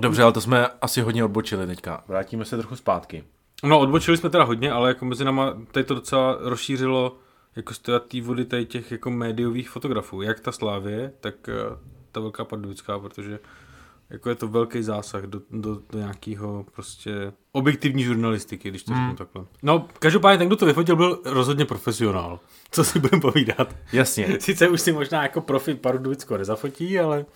[0.00, 2.04] Dobře, ale to jsme asi hodně odbočili teďka.
[2.08, 3.24] Vrátíme se trochu zpátky.
[3.64, 7.16] No odbočili jsme teda hodně, ale jako mezi náma tady to docela rozšířilo
[7.56, 10.22] jako stojatý vody tady těch jako médiových fotografů.
[10.22, 11.52] Jak ta Slávě, tak eh,
[12.12, 13.38] ta velká pardubická, protože
[14.10, 19.02] Jako je to velký zásah do, do, do nějakého prostě objektivní žurnalistiky, když to Hmm.
[19.10, 19.44] řeknu takhle.
[19.62, 22.40] No, každopádně ten, kdo to vyfotil, byl rozhodně profesionál.
[22.70, 23.76] Co si budeme povídat.
[23.92, 24.36] Jasně.
[24.40, 27.26] Sice už si možná jako profi Pardubického nezafotí, ale,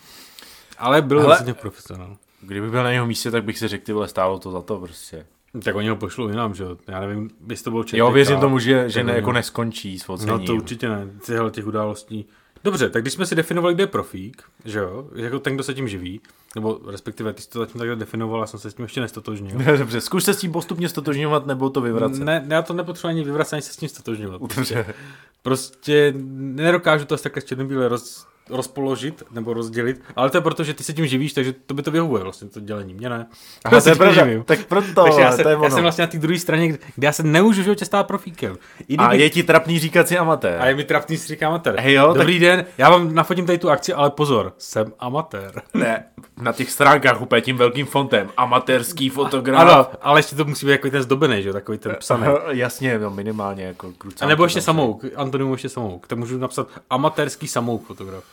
[0.78, 2.16] ale byl Hele- rozhodně profesionál.
[2.40, 4.78] Kdyby byl na jeho místě, tak bych si řekl, ty vole, stálo to za to
[4.78, 5.26] prostě.
[5.64, 6.76] Tak oni ho pošlou jinam, že jo?
[6.88, 7.94] Já nevím, jestli to bylo ČTK.
[7.94, 10.46] Jo, věřím tomu, že, že ne, jako neskončí s No focením.
[10.46, 12.26] to určitě ne, tyhle těch událostí.
[12.64, 15.74] Dobře, tak když jsme si definovali, kde je profík, že jo, jako ten, kdo se
[15.74, 16.20] tím živí,
[16.54, 19.58] nebo respektive ty jsi to zatím takhle definoval, já jsem se s tím ještě nestotožnil.
[19.78, 22.22] Dobře, zkuš se s tím postupně stotožňovat, nebo to vyvracet.
[22.22, 24.40] Ne, já to nepotřebuji ani vyvracet, ani se s tím stotožňovat.
[24.40, 24.94] Dobře.
[25.42, 30.74] Prostě nedokážu to asi takhle černobíle roz, rozpoložit nebo rozdělit, ale to je proto, že
[30.74, 33.16] ty se tím živíš, takže to by to vyhovuje vlastně to dělení, mě ne.
[33.16, 33.26] Aha,
[33.64, 34.26] Já to je se pravda.
[34.44, 35.70] Tak proto, Takže já, jsem, to je já ono.
[35.70, 38.56] jsem vlastně na té druhé straně, kde kde já se nemůžu v životě stát profíkem.
[38.88, 40.60] I A kdybych- je ti trapný říkat si amatér.
[40.60, 41.76] a je mi trapný si říká amatér.
[41.80, 45.62] Hej jo, Dobrý den, já vám nafotím tady tu akci, ale pozor, jsem amatér.
[45.74, 46.04] Ne,
[46.42, 48.28] na těch stránkách úplně tím velkým fontem.
[48.36, 49.60] Amatérský fotograf.
[49.60, 52.26] Ano, ale ještě to musí být jako ten zdobený, že jo, takový ten psaný.
[52.48, 54.64] Jasně, no minimálně jako krucánky A nebo ještě tam.
[54.64, 56.06] samouk, Antonium ještě samouk.
[56.06, 58.24] To můžu napsat amatérský samouk fotograf.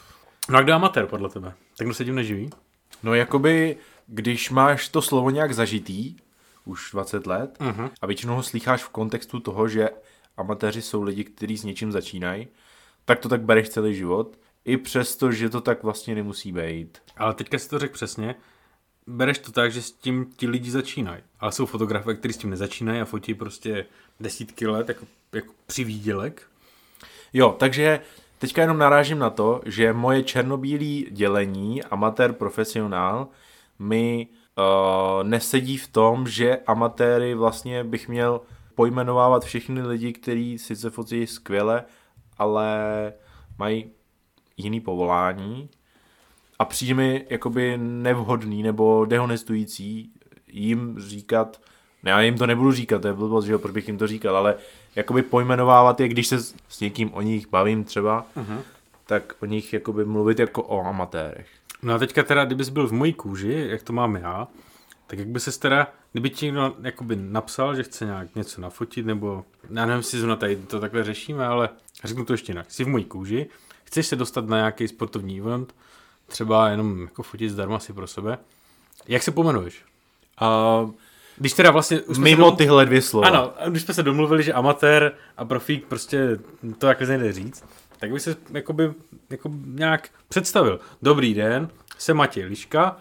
[0.49, 1.53] No a kdo je amatér podle tebe?
[1.77, 2.49] Tak kdo se tím neživí?
[3.03, 6.15] No jakoby, když máš to slovo nějak zažitý,
[6.65, 7.89] už 20 let, Mhm.
[8.01, 9.89] a většinou ho slycháš v kontextu toho, že
[10.38, 12.47] amatéři jsou lidi, kteří s něčím začínají,
[13.05, 16.97] tak to tak bereš celý život, i přesto, že to tak vlastně nemusí být.
[17.17, 18.35] Ale teďka si to řekl přesně.
[19.07, 21.23] Bereš to tak, že s tím ti lidi začínají.
[21.39, 23.85] Ale jsou fotografové, kteří s tím nezačínají a fotí prostě
[24.19, 26.47] desítky let jako, jako přivídělek.
[27.33, 27.99] Jo, takže
[28.39, 33.28] teďka jenom narážím na to, že moje černobílý dělení, amatér, profesionál,
[33.80, 38.41] mi uh, nesedí v tom, že amatéry vlastně bych měl
[38.75, 41.84] pojmenovávat všechny lidi, kteří sice fotí skvěle,
[42.38, 42.73] ale
[43.58, 43.91] mají
[44.58, 45.69] jiný povolání
[46.60, 50.13] a přijde mi jakoby nevhodný nebo dehonestující
[50.47, 51.62] jim říkat,
[52.03, 54.38] já jim to nebudu říkat, to je blbost, že jo, proč bych jim to říkal,
[54.38, 54.55] ale
[54.95, 58.59] jakoby pojmenovávat je, když se s s někým o nich bavím třeba, uh-huh.
[59.05, 61.47] tak o nich jakoby mluvit jako o amatérech.
[61.81, 64.47] No a teďka teda, kdybys byl v mojí kůži, jak to mám já,
[65.07, 69.05] tak jak by se teda, kdyby ti někdo jakoby napsal, že chce nějak něco nafotit,
[69.05, 71.69] nebo já nevím, jestli zrovna tady to takhle řešíme, ale
[72.03, 72.71] řeknu to ještě jinak.
[72.71, 73.49] Jsi v mojí kůži,
[73.83, 75.75] chceš se dostat na nějaký sportovní event,
[76.27, 78.38] třeba jenom jako fotit zdarma si pro sebe.
[79.07, 79.83] Jak se pomenuješ?
[80.38, 80.89] A
[81.39, 82.02] Když teda vlastně...
[82.02, 82.58] Už mimo se dom...
[82.58, 83.28] tyhle dvě slova.
[83.28, 87.65] Ano, když jsme se domluvili, že amatér a profík prostě to takhle nejde říct,
[87.99, 88.93] tak by se jakoby,
[89.30, 90.80] jako nějak představil.
[91.02, 92.97] Dobrý den, jsem Matěj Liška,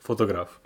[0.00, 0.60] fotograf.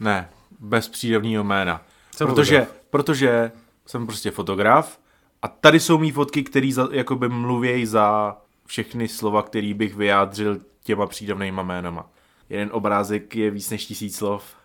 [0.00, 0.30] Ne,
[0.60, 1.82] bez přídavného jména.
[2.16, 2.84] Jsem protože, fotograf.
[2.90, 3.52] protože
[3.86, 4.98] jsem prostě fotograf
[5.42, 11.06] a tady jsou mý fotky, které jakoby mluvějí za všechny slova, který bych vyjádřil těma
[11.06, 12.10] přídavnýma jménama.
[12.48, 14.56] Jeden obrázek je víc než tisíc slov.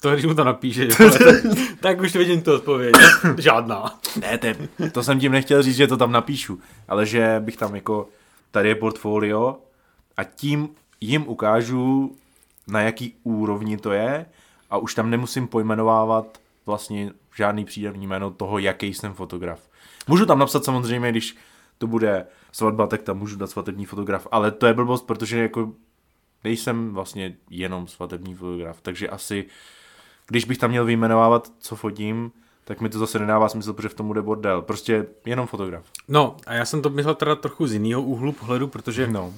[0.00, 0.88] To, když mu to napíše,
[1.80, 2.94] tak, už vidím tu odpověď.
[3.38, 4.00] Žádná.
[4.20, 4.48] Ne, to,
[4.92, 8.08] to jsem tím nechtěl říct, že to tam napíšu, ale že bych tam jako,
[8.50, 9.56] tady je portfolio
[10.16, 10.68] a tím
[11.00, 12.16] jim ukážu,
[12.68, 14.26] na jaký úrovni to je
[14.70, 19.68] a už tam nemusím pojmenovávat vlastně žádný přídavný jméno toho, jaký jsem fotograf.
[20.08, 21.36] Můžu tam napsat samozřejmě, když
[21.78, 25.72] to bude svatba, tak tam můžu dát svatební fotograf, ale to je blbost, protože jako
[26.44, 29.46] nejsem vlastně jenom svatební fotograf, takže asi,
[30.26, 32.32] když bych tam měl vyjmenovávat, co fotím,
[32.64, 34.62] tak mi to zase nedává smysl, protože v tom bude bordel.
[34.62, 35.84] Prostě jenom fotograf.
[36.08, 39.34] No, a já jsem to myslel teda trochu z jiného úhlu pohledu, protože No.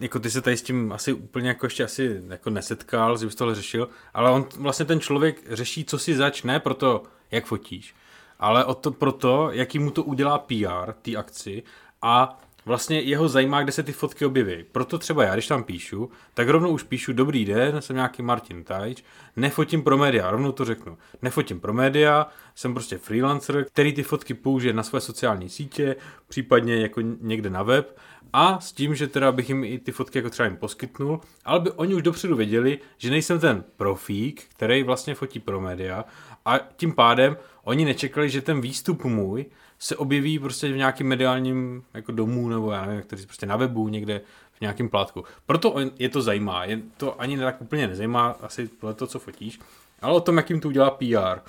[0.00, 3.34] jako ty se tady s tím asi úplně jako ještě asi jako nesetkal, že bys
[3.34, 7.94] tohle řešil, ale on vlastně ten člověk řeší, co si zač, ne proto, jak fotíš,
[8.38, 11.62] ale o to proto, jaký mu to udělá PR, té akci
[12.02, 14.64] a vlastně jeho zajímá, kde se ty fotky objeví.
[14.72, 18.64] Proto třeba já, když tam píšu, tak rovnou už píšu, dobrý den, jsem nějaký Martin
[18.64, 19.04] Tajč,
[19.36, 20.98] nefotím pro média, rovnou to řeknu.
[21.22, 25.96] Nefotím pro média, jsem prostě freelancer, který ty fotky použije na své sociální sítě,
[26.28, 27.98] případně jako někde na web
[28.32, 31.60] a s tím, že teda bych jim i ty fotky jako třeba jim poskytnul, ale
[31.60, 36.04] by oni už dopředu věděli, že nejsem ten profík, který vlastně fotí pro média
[36.44, 39.46] a tím pádem oni nečekali, že ten výstup můj
[39.78, 43.88] se objeví prostě v nějakém mediálním jako domu nebo já nevím, který prostě na webu
[43.88, 44.20] někde
[44.52, 45.24] v nějakém plátku.
[45.46, 49.60] Proto je to zajímá, je to ani tak úplně nezajímá asi podle to, co fotíš,
[50.02, 51.40] ale o tom, jak jim to udělá PR.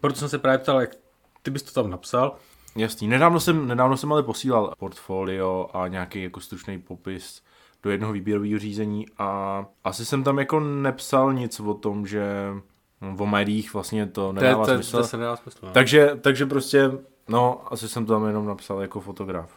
[0.00, 0.90] Proto jsem se právě ptal, jak
[1.42, 2.36] ty bys to tam napsal,
[2.76, 3.08] Jasný.
[3.08, 7.42] Nedávno jsem, nedávno jsem ale posílal portfolio a nějaký jako stručný popis
[7.82, 12.24] do jednoho výběrového řízení a asi jsem tam jako nepsal nic o tom, že
[13.00, 14.96] no, o médiích vlastně to nedává to, je- smysl.
[14.96, 15.58] to se nedá smysl.
[15.62, 15.72] no.
[15.72, 16.90] Takže, takže prostě,
[17.30, 19.50] no, asi jsem to tam jenom napsal jako fotograf.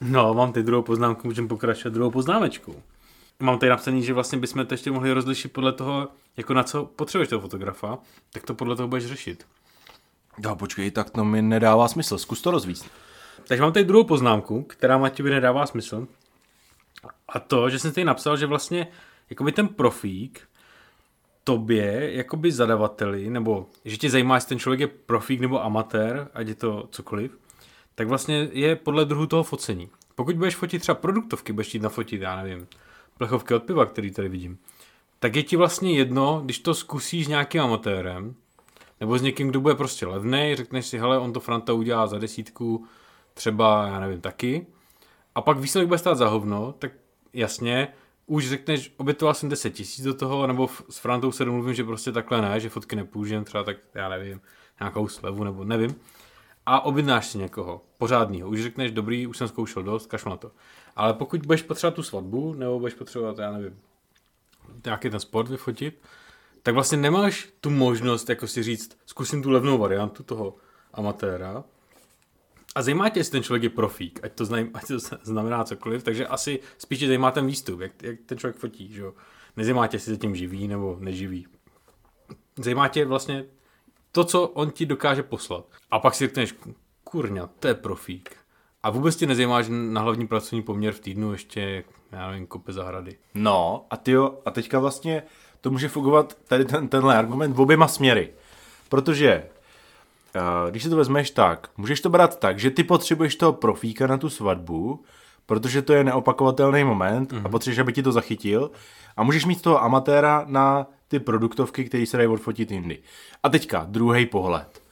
[0.00, 2.82] No, mám ty druhou poznámku, můžeme pokračovat druhou poznámečkou.
[3.40, 6.84] Mám tady napsaný, že vlastně bychom to ještě mohli rozlišit podle toho, jako na co
[6.84, 7.98] potřebuješ toho fotografa,
[8.32, 9.46] tak to podle toho budeš řešit.
[10.38, 12.90] No počkej, tak to mi nedává smysl, zkus to rozvíct.
[13.48, 16.06] Takže mám tady druhou poznámku, která Matějovi nedává smysl.
[17.28, 18.86] A to, že jsem tady napsal, že vlastně
[19.30, 20.48] jakoby ten profík
[21.44, 26.48] tobě, jakoby zadavateli, nebo že tě zajímá, jestli ten člověk je profík nebo amatér, ať
[26.48, 27.38] je to cokoliv,
[27.94, 29.90] tak vlastně je podle druhu toho focení.
[30.14, 32.66] Pokud budeš fotit třeba produktovky, budeš jít nafotit, já nevím,
[33.18, 34.58] plechovky od piva, který tady vidím,
[35.18, 38.34] tak je ti vlastně jedno, když to zkusíš s nějakým amatérem,
[39.00, 42.18] nebo s někým, kdo bude prostě levný, řekneš si, hele, on to Franta udělá za
[42.18, 42.86] desítku,
[43.34, 44.66] třeba, já nevím, taky,
[45.34, 46.92] a pak výsledek bude stát za hovno, tak
[47.32, 47.88] jasně,
[48.26, 52.12] už řekneš, obětoval jsem 10 tisíc do toho, nebo s Frantou se domluvím, že prostě
[52.12, 54.40] takhle ne, že fotky nepůžem, třeba tak, já nevím,
[54.80, 55.96] nějakou slevu, nebo nevím.
[56.66, 58.48] A objednáš si někoho, pořádného.
[58.48, 60.50] Už řekneš, dobrý, už jsem zkoušel dost, kašlu na to.
[60.96, 63.78] Ale pokud budeš potřebovat tu svatbu, nebo budeš potřebovat, já nevím,
[64.84, 66.00] nějaký ten sport vyfotit,
[66.62, 70.56] tak vlastně nemáš tu možnost, jako si říct, zkusím tu levnou variantu toho
[70.92, 71.64] amatéra,
[72.74, 76.02] a zajímá tě, jestli ten člověk je profík, ať to, znamená, ať to znamená cokoliv,
[76.02, 79.14] takže asi spíš tě zajímá ten výstup, jak, jak ten člověk fotí, že jo.
[79.56, 81.46] Nezajímá tě, jestli se tím živí nebo neživí.
[82.58, 83.44] Zajímá tě vlastně
[84.12, 85.66] to, co on ti dokáže poslat.
[85.90, 86.54] A pak si řekneš,
[87.04, 88.36] kurňa, to je profík.
[88.82, 92.72] A vůbec ti nezajímá, že na hlavní pracovní poměr v týdnu ještě, já nevím, kope
[92.72, 93.16] zahrady.
[93.34, 95.22] No, a ty jo, a teďka vlastně
[95.60, 98.32] to může fungovat tady ten, tenhle argument v oběma směry.
[98.88, 99.46] Protože
[100.70, 104.18] když si to vezmeš tak, můžeš to brát tak, že ty potřebuješ toho profíka na
[104.18, 105.04] tu svatbu,
[105.46, 107.38] protože to je neopakovatelný moment mm-hmm.
[107.38, 107.50] a mhm.
[107.50, 108.70] potřebuješ, aby ti to zachytil
[109.16, 112.98] a můžeš mít toho amatéra na ty produktovky, které se dají odfotit jindy.
[113.42, 114.82] A teďka, druhý pohled.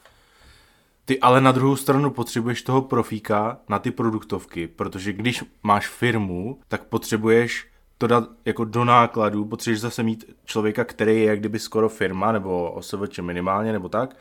[1.05, 6.59] Ty ale na druhou stranu potřebuješ toho profíka na ty produktovky, protože když máš firmu,
[6.67, 11.59] tak potřebuješ to dát jako do nákladu, potřebuješ zase mít člověka, který je jak kdyby
[11.59, 14.15] skoro firma, nebo OSVČ minimálně, nebo tak,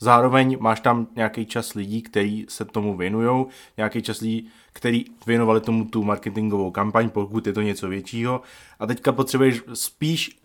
[0.00, 5.60] Zároveň máš tam nějaký čas lidí, kteří se tomu věnují, nějaký čas lidí, který věnovali
[5.60, 8.40] tomu tu marketingovou kampaň, pokud je to něco většího.
[8.78, 10.40] A teďka potřebuješ spíš,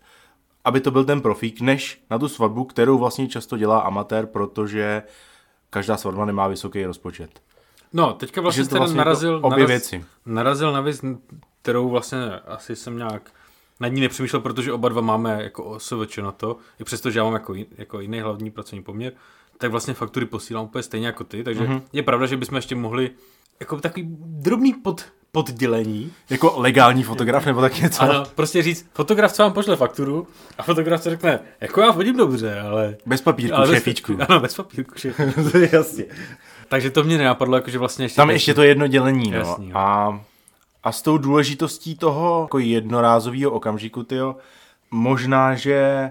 [0.64, 5.02] aby to byl ten profík, než na tu svatbu, kterou vlastně často dělá amatér, protože
[5.70, 7.40] každá svatba nemá vysoký rozpočet.
[7.92, 10.04] No, teďka vlastně jste vlastně narazil, obě naraz, věci.
[10.26, 11.00] narazil na věc,
[11.62, 13.30] kterou vlastně asi jsem nějak
[13.80, 17.24] nad ní nepřemýšlel, protože oba dva máme jako OSVČ na to, i přesto, že já
[17.24, 19.12] mám jako, jako jiný hlavní pracovní poměr,
[19.58, 21.82] tak vlastně faktury posílám úplně stejně jako ty, takže mm-hmm.
[21.92, 23.10] je pravda, že bychom ještě mohli
[23.60, 26.12] jako takový drobný pod, poddělení.
[26.30, 28.02] Jako legální fotograf nebo tak něco?
[28.02, 30.26] Ano, prostě říct, fotograf co vám pošle fakturu
[30.58, 32.96] a fotograf se řekne, jako já vodím dobře, ale...
[33.06, 34.16] Bez papírku, ale šéfíčku.
[34.16, 35.40] Bez, ano, bez papírku, šéfíčku.
[35.72, 36.04] Jasně.
[36.68, 38.16] Takže to mě nenapadlo, jako že vlastně ještě...
[38.16, 39.38] Tam ještě to jedno dělení, no.
[39.38, 40.20] Jasný, a,
[40.84, 44.36] a s tou důležitostí toho jako jednorázového okamžiku, tyjo,
[44.90, 46.10] možná, že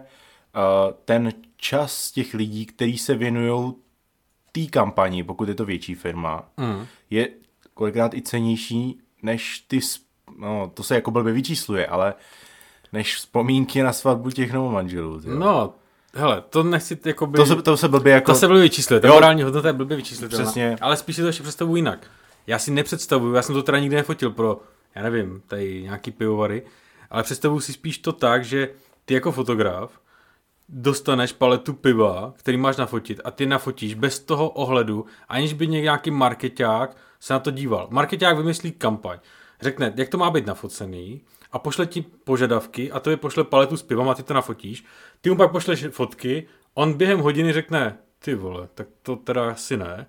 [0.55, 3.73] uh, ten čas těch lidí, kteří se věnují
[4.51, 6.85] té kampani, pokud je to větší firma, mm.
[7.09, 7.29] je
[7.73, 9.79] kolikrát i cenější než ty,
[10.39, 12.13] no to se jako blbě vyčísluje, ale
[12.93, 15.21] než vzpomínky na svatbu těch novomanželů.
[15.25, 15.73] No,
[16.13, 17.37] hele, to nechci jakoby...
[17.37, 18.31] To se, to se blbě jako...
[18.31, 20.45] To se blbě vyčísluje, ta morální hodnota je blbě vyčíslitelná.
[20.45, 20.77] Přesně.
[20.81, 22.07] Ale spíš si to ještě představuji jinak.
[22.47, 24.61] Já si nepředstavuju, já jsem to teda nikdy nefotil pro,
[24.95, 26.63] já nevím, tady nějaký pivovary,
[27.09, 28.69] ale představuju si spíš to tak, že
[29.05, 29.99] ty jako fotograf
[30.69, 36.11] dostaneš paletu piva, který máš nafotit a ty nafotíš bez toho ohledu, aniž by nějaký
[36.11, 37.87] marketák se na to díval.
[37.91, 39.19] Marketák vymyslí kampaň,
[39.61, 43.77] řekne, jak to má být nafocený a pošle ti požadavky a to je pošle paletu
[43.77, 44.85] s pivem a ty to nafotíš.
[45.21, 49.77] Ty mu pak pošleš fotky, on během hodiny řekne, ty vole, tak to teda asi
[49.77, 50.07] ne.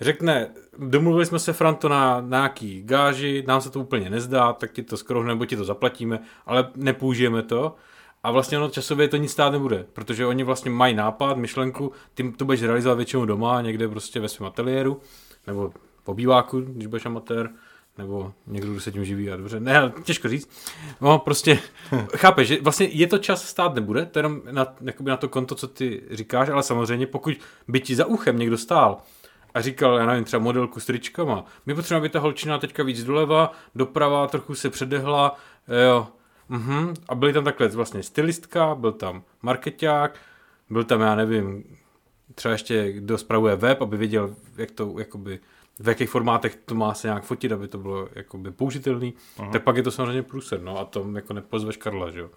[0.00, 4.72] Řekne, domluvili jsme se Franto na, na nějaký gáži, nám se to úplně nezdá, tak
[4.72, 7.74] ti to skoro nebo ti to zaplatíme, ale nepoužijeme to.
[8.28, 12.32] A vlastně ono časově to nic stát nebude, protože oni vlastně mají nápad, myšlenku, ty
[12.32, 15.00] to budeš realizovat většinou doma, někde prostě ve svém ateliéru,
[15.46, 15.72] nebo
[16.04, 17.50] v obýváku, když budeš amatér,
[17.98, 19.60] nebo někdo, kdo se tím živí a dobře.
[19.60, 20.50] Ne, těžko říct.
[21.00, 21.58] No, prostě
[22.16, 25.68] chápeš, že vlastně je to čas stát nebude, to jenom na, na to konto, co
[25.68, 27.34] ty říkáš, ale samozřejmě pokud
[27.68, 28.98] by ti za uchem někdo stál
[29.54, 33.04] a říkal, já nevím, třeba modelku s tričkama, my potřebujeme, aby ta holčina teďka víc
[33.04, 35.36] doleva, doprava trochu se předehla,
[35.86, 36.06] jo,
[36.48, 36.94] Mhm.
[37.08, 40.18] A byli tam takhle vlastně stylistka, byl tam marketák,
[40.70, 41.64] byl tam, já nevím,
[42.34, 45.40] třeba ještě kdo spravuje web, aby věděl, jak to, jakoby,
[45.78, 49.50] v jakých formátech to má se nějak fotit, aby to bylo jakoby použitelný, uh-huh.
[49.50, 52.30] tak pak je to samozřejmě průser, no a to jako nepozveš Karla, že jo.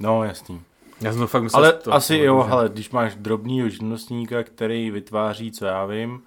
[0.00, 0.62] No, jasný.
[1.00, 4.42] Já jsem to fakt myslel, Ale to, asi to, jo, hele, když máš drobný živnostníka,
[4.42, 6.22] který vytváří, co já vím,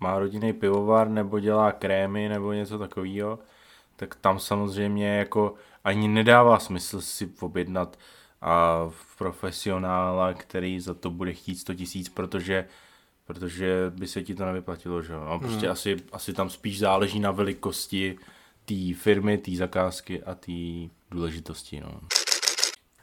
[0.00, 3.38] má rodinný pivovar nebo dělá krémy nebo něco takového,
[3.96, 5.54] tak tam samozřejmě jako
[5.86, 7.98] ani nedává smysl si objednat
[8.40, 8.80] a
[9.18, 12.68] profesionála, který za to bude chtít 100 tisíc, protože
[13.26, 15.24] protože by se ti to nevyplatilo, že jo.
[15.24, 15.72] No, prostě hmm.
[15.72, 18.18] asi, asi tam spíš záleží na velikosti
[18.64, 20.52] té firmy, té zakázky a té
[21.10, 22.00] důležitosti, no.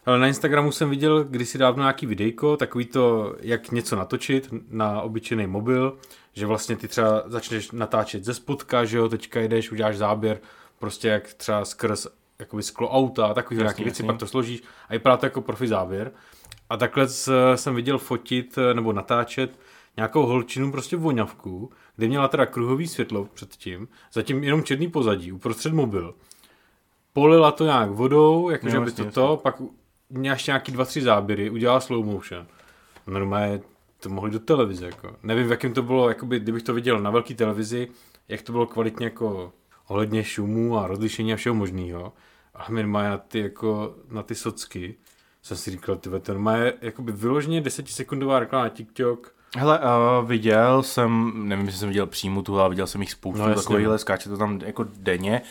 [0.05, 5.01] Ale na Instagramu jsem viděl kdysi dávno nějaký videjko, takový to, jak něco natočit na
[5.01, 5.97] obyčejný mobil,
[6.33, 10.39] že vlastně ty třeba začneš natáčet ze spotka, že jo, teďka jdeš, uděláš záběr,
[10.79, 12.07] prostě jak třeba skrz
[12.43, 16.11] jakoby sklo auta, takový nějaký věci, pak to složíš a vypadá to jako profi záběr.
[16.69, 17.07] A takhle
[17.55, 19.59] jsem viděl fotit nebo natáčet
[19.97, 25.73] nějakou holčinu prostě voňavku, kde měla teda kruhový světlo předtím, zatím jenom černý pozadí, uprostřed
[25.73, 26.15] mobil.
[27.13, 29.61] Polila to nějak vodou, jakože by to to, pak
[30.09, 32.45] měla ještě nějaký dva, tři záběry, udělala slow motion.
[33.07, 33.61] Normálně
[33.99, 35.15] to mohli do televize, jako.
[35.23, 37.87] Nevím, v jakém to bylo, jakoby, kdybych to viděl na velké televizi,
[38.27, 39.53] jak to bylo kvalitně jako
[39.87, 42.13] ohledně šumů a rozlišení a všeho možného.
[42.55, 44.95] A normálně na ty, jako, na ty socky
[45.41, 50.83] jsem si říkal, ty to normálně jakoby vyloženě desetisekundová reklama na TikTok, Hele, uh, viděl
[50.83, 53.97] jsem, nevím, jestli jsem viděl přímo tu, ale viděl jsem jich spoustu no, takovýchhle, no.
[53.97, 55.41] skáče to tam jako denně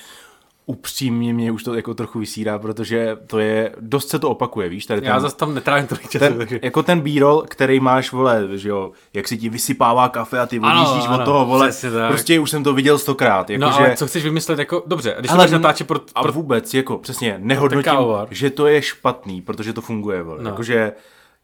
[0.66, 4.86] upřímně mě už to jako trochu vysírá, protože to je, dost se to opakuje, víš?
[4.86, 6.24] Tady ten, Já zase tam netrávím tolik času.
[6.24, 6.60] Ten, takže...
[6.62, 10.60] Jako ten bírol, který máš, vole, že jo, jak si ti vysypává kafe a ty
[10.60, 11.70] odjíždíš od toho, vole,
[12.08, 13.50] prostě už jsem to viděl stokrát.
[13.50, 13.78] Jako, no že...
[13.78, 16.08] ale co chceš vymyslet, jako, dobře, když Ale, natáčet pro, pro...
[16.14, 17.92] A vůbec, jako, přesně, nehodnotím,
[18.30, 20.50] že to je špatný, protože to funguje, vole, no.
[20.50, 20.92] jakože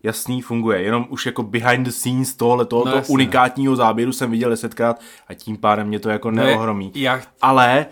[0.02, 0.82] jasný, funguje.
[0.82, 5.34] Jenom už jako behind the scenes tohle, tohoto no, unikátního záběru jsem viděl desetkrát a
[5.34, 6.92] tím pádem mě to jako no, neohromí.
[6.94, 7.20] Já...
[7.42, 7.86] Ale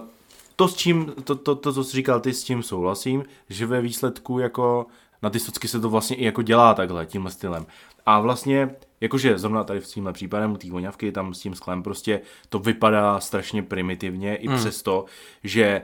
[0.00, 0.08] uh,
[0.60, 3.80] to, s čím, to, to, to, co jsi říkal ty, s tím souhlasím, že ve
[3.80, 4.86] výsledku jako
[5.22, 7.66] na ty socky se to vlastně i jako dělá takhle, tímhle stylem.
[8.06, 8.70] A vlastně,
[9.00, 12.58] jakože zrovna tady v tímhle případem u té voňavky, tam s tím sklem prostě to
[12.58, 14.56] vypadá strašně primitivně, i mm.
[14.56, 15.04] přesto,
[15.44, 15.82] že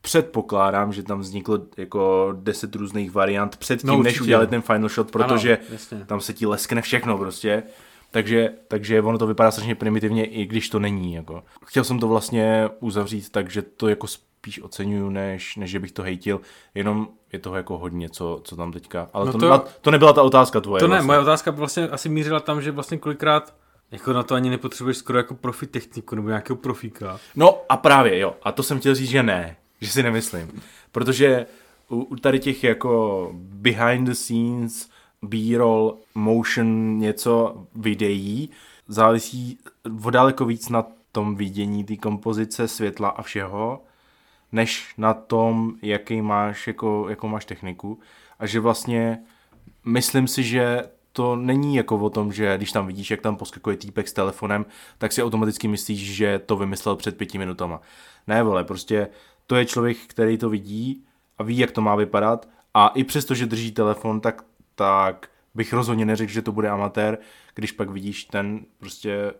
[0.00, 5.10] předpokládám, že tam vzniklo jako deset různých variant předtím, no, než udělali ten final shot,
[5.10, 5.58] protože
[5.92, 7.62] ano, tam se ti leskne všechno prostě.
[8.10, 11.14] Takže, takže ono to vypadá strašně primitivně, i když to není.
[11.14, 11.42] Jako.
[11.64, 15.92] Chtěl jsem to vlastně uzavřít tak, že to jako spíš oceňuju, než, než že bych
[15.92, 16.40] to hejtil,
[16.74, 19.08] jenom je toho jako hodně, co, co tam teďka.
[19.12, 20.80] Ale no to, to, to, nebyla ta otázka tvoje.
[20.80, 21.06] To ne, vlastně.
[21.06, 23.54] moje otázka vlastně asi mířila tam, že vlastně kolikrát
[23.90, 27.20] jako na to ani nepotřebuješ skoro jako profi techniku nebo nějakého profíka.
[27.36, 30.62] No a právě jo, a to jsem chtěl říct, že ne, že si nemyslím.
[30.92, 31.46] Protože
[31.88, 34.88] u, u tady těch jako behind the scenes
[35.28, 38.50] B-roll, motion, něco videí,
[38.88, 39.58] závisí
[40.04, 43.82] o daleko víc na tom vidění té kompozice, světla a všeho,
[44.52, 47.98] než na tom, jaký máš, jako, jakou máš techniku.
[48.38, 49.18] A že vlastně
[49.84, 53.76] myslím si, že to není jako o tom, že když tam vidíš, jak tam poskakuje
[53.76, 54.66] týpek s telefonem,
[54.98, 57.80] tak si automaticky myslíš, že to vymyslel před pěti minutama.
[58.26, 59.08] Ne, vole, prostě
[59.46, 61.04] to je člověk, který to vidí
[61.38, 64.44] a ví, jak to má vypadat a i přesto, že drží telefon, tak
[64.76, 67.18] tak bych rozhodně neřekl, že to bude amatér,
[67.54, 69.32] když pak vidíš ten prostě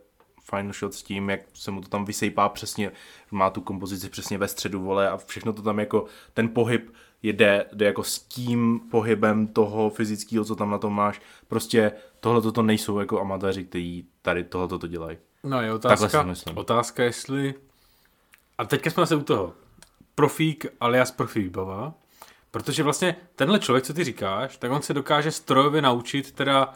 [0.51, 2.92] final shot s tím, jak se mu to tam vysejpá přesně,
[3.31, 7.66] má tu kompozici přesně ve středu, vole, a všechno to tam jako, ten pohyb jde,
[7.72, 11.20] jde jako s tím pohybem toho fyzického, co tam na tom máš.
[11.49, 15.18] Prostě tohle to nejsou jako amatéři, kteří tady tohle to dělají.
[15.44, 17.55] No je otázka, otázka jestli,
[18.59, 19.55] a teďka jsme se u toho,
[20.14, 21.94] profík alias profík bava,
[22.57, 26.73] Protože vlastně tenhle člověk, co ty říkáš, tak on se dokáže strojově naučit, teda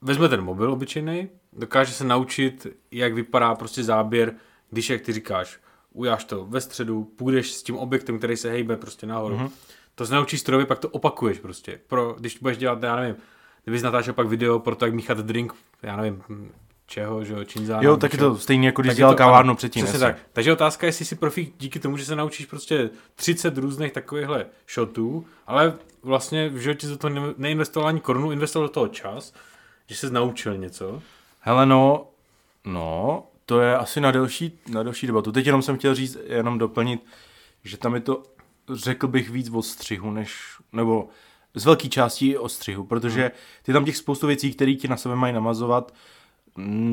[0.00, 4.34] vezme ten mobil obyčejný, dokáže se naučit, jak vypadá prostě záběr,
[4.70, 5.60] když, jak ty říkáš,
[5.92, 9.36] ujáš to ve středu, půjdeš s tím objektem, který se hejbe prostě nahoru.
[9.36, 9.50] Mm-hmm.
[9.94, 11.80] To se naučíš strojově, pak to opakuješ prostě.
[11.86, 13.16] Pro, když budeš dělat, já nevím,
[13.64, 16.22] kdybys natáčel pak video pro to, jak míchat drink, já nevím,
[16.92, 17.82] čeho, že jo, činzána.
[17.82, 19.84] Jo, tak je to stejně jako když dělal kavárnu předtím.
[19.84, 20.16] Přesně tak.
[20.32, 24.46] Takže otázka je, jestli si profík díky tomu, že se naučíš prostě 30 různých takovýchhle
[24.74, 29.34] shotů, ale vlastně v životě za to neinvestoval ani korunu, investoval do toho čas,
[29.86, 31.02] že se naučil něco.
[31.40, 32.06] Hele no,
[32.64, 35.32] no, to je asi na delší, na delší debatu.
[35.32, 37.06] Teď jenom jsem chtěl říct, jenom doplnit,
[37.64, 38.22] že tam je to,
[38.72, 40.40] řekl bych, víc o střihu, než,
[40.72, 41.08] nebo
[41.54, 43.30] z velké části o střihu, protože
[43.62, 45.92] ty tam těch spoustu věcí, které ti na sebe mají namazovat,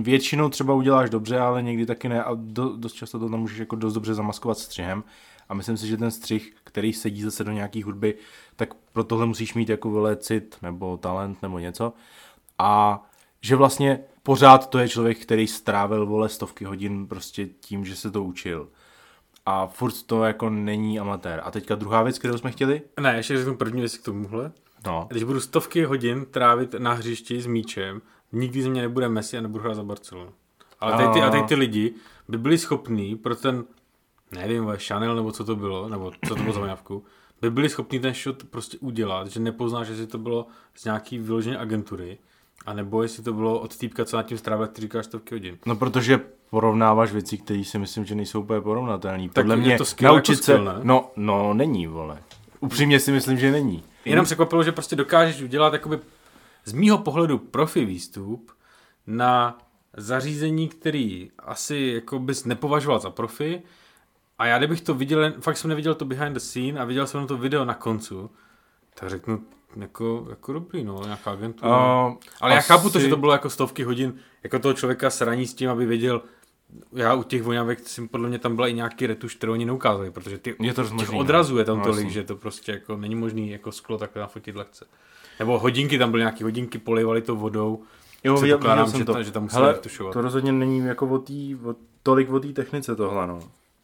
[0.01, 3.57] většinou třeba uděláš dobře, ale někdy taky ne a do, dost často to tam můžeš
[3.57, 5.03] jako dost dobře zamaskovat střihem
[5.49, 8.15] a myslím si, že ten střih, který sedí zase do nějaký hudby,
[8.55, 11.93] tak pro tohle musíš mít jako vyle cit nebo talent nebo něco
[12.57, 13.03] a
[13.41, 18.12] že vlastně pořád to je člověk, který strávil vole stovky hodin prostě tím, že se
[18.12, 18.69] to učil.
[19.45, 21.41] A furt to jako není amatér.
[21.43, 22.81] A teďka druhá věc, kterou jsme chtěli?
[22.99, 24.51] Ne, ještě řeknu první věc k tomuhle.
[24.85, 25.07] No.
[25.10, 28.01] Když budu stovky hodin trávit na hřišti s míčem,
[28.32, 30.32] nikdy ze mě nebude Messi a nebudu hrát za Barcelonu.
[30.80, 31.94] Ale tady ty, A- tady ty lidi
[32.27, 33.63] by byli schopní pro ten,
[34.32, 37.04] nevím, Chanel nebo co to bylo, nebo co to bylo za majavku,
[37.42, 41.58] by byli schopní ten shot prostě udělat, že nepoznáš, jestli to bylo z nějaký vyložené
[41.58, 42.17] agentury,
[42.65, 45.36] a nebo jestli to bylo od týpka, co nad tím strávil, jak ty říkáš stovky
[45.36, 45.58] hodin.
[45.65, 49.23] No protože porovnáváš věci, které si myslím, že nejsou úplně porovnatelné.
[49.23, 50.63] Tak Podle je mě to skill naučit jako skill, se...
[50.63, 50.80] ne?
[50.84, 52.23] No, no, není, vole.
[52.60, 53.84] Upřímně si myslím, že není.
[54.06, 56.00] Jenom překvapilo, že prostě dokážeš udělat jakoby
[56.69, 58.51] z mýho pohledu profi výstup
[59.07, 59.57] na
[59.97, 63.61] zařízení, který asi jako bys nepovažoval za profi
[64.39, 67.27] a já kdybych to viděl, fakt jsem neviděl to behind the scene a viděl jsem
[67.27, 68.31] to video na koncu,
[68.93, 69.41] tak řeknu
[69.75, 72.05] jako, jako dobrý, no, nějaká agentura.
[72.05, 75.09] Uh, Ale já chápu to, asi- že to bylo jako stovky hodin, jako toho člověka
[75.09, 76.21] sraní s tím, aby věděl,
[76.93, 80.11] já u těch voňavek, si podle mě tam byla i nějaký retuš, kterou oni neukázali,
[80.11, 82.13] protože ty Je to těch odrazuje tam No, tolik, jasně.
[82.13, 84.85] že to prostě jako není možný jako sklo takhle nafotit lehce.
[85.39, 87.83] Nebo hodinky, tam byly nějaký hodinky, polivali to vodou.
[88.23, 89.13] Jo, viděl, viděl jsem že to.
[89.13, 90.13] ta- že tam museli Hele, retušovat.
[90.13, 93.39] to rozhodně není jako o tý, o, tolik o té technice tohle, no.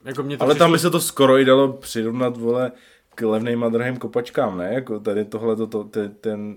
[0.05, 2.71] Jako mě to Ale tam by přišlo- se to skoro i dalo přirovnat, vole,
[3.15, 4.73] k levným a drahým kopačkám, ne?
[4.73, 6.55] Jako tady tohle, to, to, ten, ten,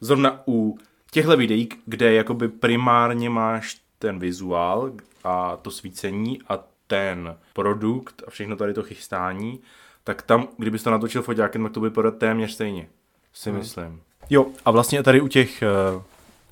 [0.00, 0.78] zrovna u
[1.10, 4.92] těchto videí, kde jakoby primárně máš ten vizuál
[5.28, 9.60] a to svícení a ten produkt a všechno tady to chystání,
[10.04, 12.88] tak tam, kdybys to natočil foťákem, tak to by podat téměř stejně,
[13.32, 13.58] si Hmm.
[13.58, 14.02] myslím.
[14.30, 15.66] Jo, a vlastně tady u těch, eh,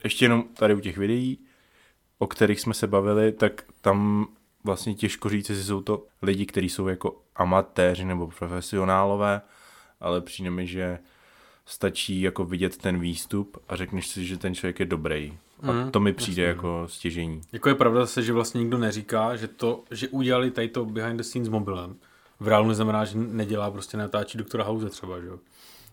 [0.05, 1.39] ještě jenom tady u těch videí,
[2.18, 4.27] o kterých jsme se bavili, tak tam
[4.64, 9.41] vlastně těžko říct, jestli jsou to lidi, kteří jsou jako amatéři nebo profesionálové,
[10.01, 10.99] ale přijde mi, že
[11.66, 15.39] stačí jako vidět ten výstup a řekneš si, že ten člověk je dobrý.
[15.62, 17.40] A Mhm, to mi přijde jako stěžení.
[17.52, 21.16] Jako je pravda zase, že vlastně nikdo neříká, že to, že udělali tady to behind
[21.16, 21.96] the scenes s mobilem,
[22.40, 25.38] v reálu neznamená, že nedělá prostě natáčí doktora House třeba, že jo.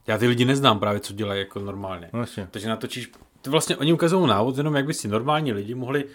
[0.08, 2.10] Já ty lidi neznám právě, co dělají jako normálně.
[2.14, 2.48] No vlastně.
[2.52, 3.12] Takže natočíš,
[3.42, 6.06] to vlastně oni ukazují návod, jenom jak by si normální lidi mohli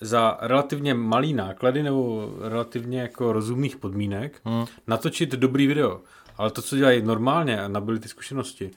[0.00, 4.64] za relativně malý náklady nebo relativně jako rozumných podmínek Hmm.
[4.86, 6.00] natočit dobrý video.
[6.36, 8.70] Ale to, co dělají normálně a nabili ty zkušenosti,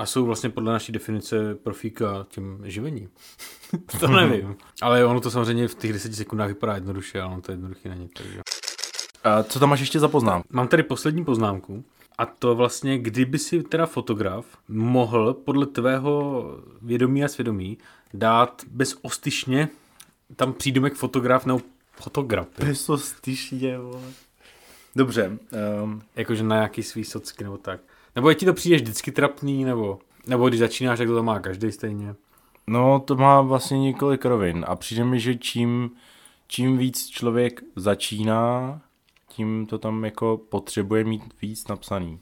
[0.00, 3.08] a jsou vlastně podle naší definice profíka tím živení.
[4.00, 4.56] to nevím.
[4.82, 8.08] Ale ono to samozřejmě v těch 10 sekundách vypadá jednoduše, ale ono to jednoduché není.
[8.08, 8.40] Takže.
[9.24, 10.42] A co tam máš ještě za poznám?
[10.50, 11.84] Mám tady poslední poznámku.
[12.18, 16.44] A to vlastně, kdyby si teda fotograf mohl podle tvého
[16.82, 17.78] vědomí a svědomí
[18.14, 19.68] dát bezostyšně
[20.36, 21.60] tam přídomek fotograf nebo
[21.92, 22.48] fotograf.
[22.48, 24.00] Peso styšně, vole.
[24.96, 25.38] Dobře.
[25.82, 27.80] Um, Jakože na nějaký svý socky nebo tak.
[28.16, 31.72] Nebo je ti to přijde vždycky trapný, nebo, nebo když začínáš, tak to má každý
[31.72, 32.14] stejně.
[32.66, 35.90] No, to má vlastně několik rovin a přijde mi, že čím,
[36.46, 38.80] čím víc člověk začíná,
[39.28, 42.20] tím to tam jako potřebuje mít víc napsaný.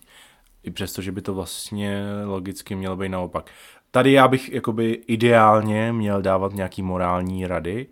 [0.62, 3.51] I přesto, že by to vlastně logicky mělo být naopak.
[3.91, 7.86] Tady já bych jakoby ideálně měl dávat nějaký morální rady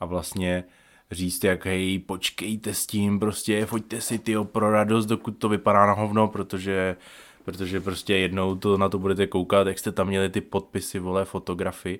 [0.00, 0.64] a vlastně
[1.10, 5.86] říct, jak hej, počkejte s tím, prostě foďte si ty pro radost, dokud to vypadá
[5.86, 6.96] na hovno, protože
[7.44, 11.24] protože prostě jednou to na to budete koukat, jak jste tam měli ty podpisy, vole,
[11.24, 11.98] fotografy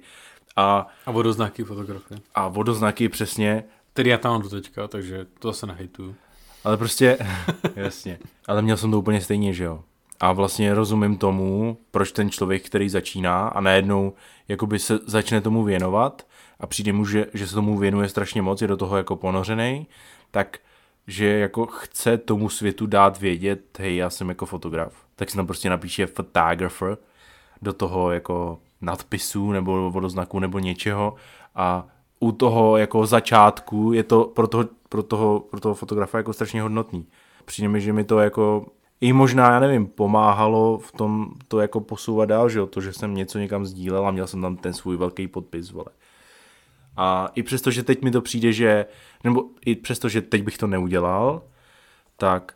[0.57, 2.21] a, A vodoznaky fotografie.
[2.35, 3.65] a vodoznaky přesně,
[3.95, 6.15] Tedy já tam mám do teďka, takže to zase nehejtuju.
[6.65, 7.19] ale prostě,
[7.77, 8.19] jasně,
[8.49, 9.85] ale měl jsem to úplně stejně, že jo.
[10.21, 14.13] A vlastně rozumím tomu, proč ten člověk, který začíná a najednou
[14.49, 16.27] jakoby se začne tomu věnovat
[16.61, 19.87] a přijde mu, že, že se tomu věnuje strašně moc, je do toho jako ponořený,
[20.31, 20.59] tak
[21.07, 24.93] že jako chce tomu světu dát vědět, hej, já jsem jako fotograf.
[25.17, 26.99] Tak si tam prostě napíše photographer
[27.63, 31.15] do toho jako nadpisu nebo vodoznaku nebo něčeho
[31.55, 31.87] a
[32.21, 36.63] u toho jako začátku je to pro toho, pro toho, pro toho fotografa jako strašně
[36.63, 37.07] hodnotný.
[37.45, 38.67] Přijde mi, že mi to jako
[39.01, 42.93] i možná, já nevím, pomáhalo v tom to jako posouvat dál, že jo, to, že
[42.93, 45.87] jsem něco někam sdílel a měl jsem tam ten svůj velký podpis, vole.
[46.97, 48.87] A i přesto, že teď mi to přijde, že,
[49.25, 51.43] nebo i přesto, že teď bych to neudělal,
[52.17, 52.55] tak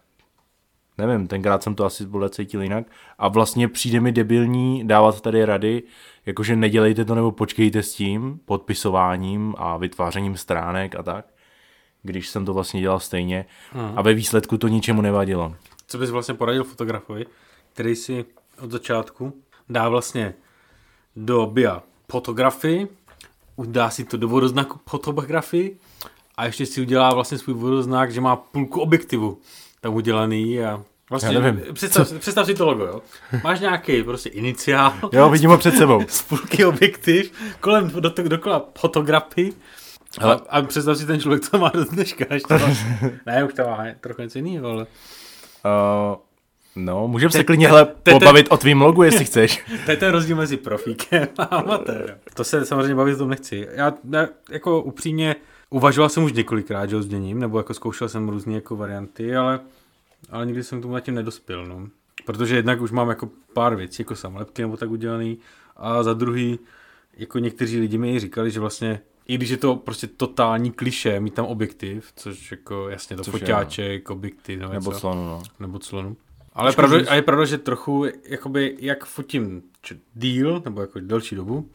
[0.98, 2.86] nevím, tenkrát jsem to asi vole cítil jinak.
[3.18, 5.82] A vlastně přijde mi debilní dávat tady rady,
[6.26, 11.26] jakože nedělejte to nebo počkejte s tím podpisováním a vytvářením stránek a tak,
[12.02, 13.46] když jsem to vlastně dělal stejně.
[13.96, 15.54] A ve výsledku to ničemu nevadilo.
[15.86, 17.26] Co bys vlastně poradil fotografovi,
[17.72, 18.24] který si
[18.60, 20.34] od začátku dá vlastně
[21.16, 22.88] do BIA fotografii,
[23.64, 25.78] dá si to do vodoznaku fotografii
[26.36, 29.38] a ještě si udělá vlastně svůj vodoznak, že má půlku objektivu
[29.80, 31.74] tam udělaný a vlastně, Já nevím.
[31.74, 33.02] Představ, představ si to logo, jo.
[33.44, 36.04] Máš nějaký prostě iniciál, Jo, vidím ho před sebou.
[36.08, 39.52] z půlky objektiv, kolem do, do, dokola fotografii
[40.20, 42.54] a, a představ si ten člověk, co má do dneška ještě.
[43.26, 44.86] ne, už to má trochu něco jiného, ale
[45.64, 46.16] Uh,
[46.76, 49.64] no, můžeme se klidně hele, pobavit o tvým logu, jestli chceš.
[49.84, 52.16] To je ten rozdíl mezi profíkem a amatérem.
[52.34, 53.68] To se samozřejmě bavit o tom nechci.
[53.74, 55.36] Já, já jako upřímně
[55.70, 59.60] Uvažoval jsem už několikrát, že ho změním, nebo jako zkoušel jsem různé jako varianty, ale,
[60.30, 61.88] ale nikdy jsem k tomu zatím nedospěl, no.
[62.24, 65.38] Protože jednak už mám jako pár věcí, jako samolepky nebo tak udělaný,
[65.76, 66.58] a za druhý,
[67.16, 71.34] jako někteří lidi mi říkali, že vlastně i když je to prostě totální kliše, mít
[71.34, 75.24] tam objektiv, což jako jasně to Což což je, foťáček, objektiv, nebo, Nebo co, slonu,
[75.24, 75.42] no.
[75.60, 76.16] nebo clonu.
[76.56, 79.62] Ale pravda, a je pravda, že trochu, jakoby, jak fotím
[80.14, 81.70] díl, nebo jako delší dobu,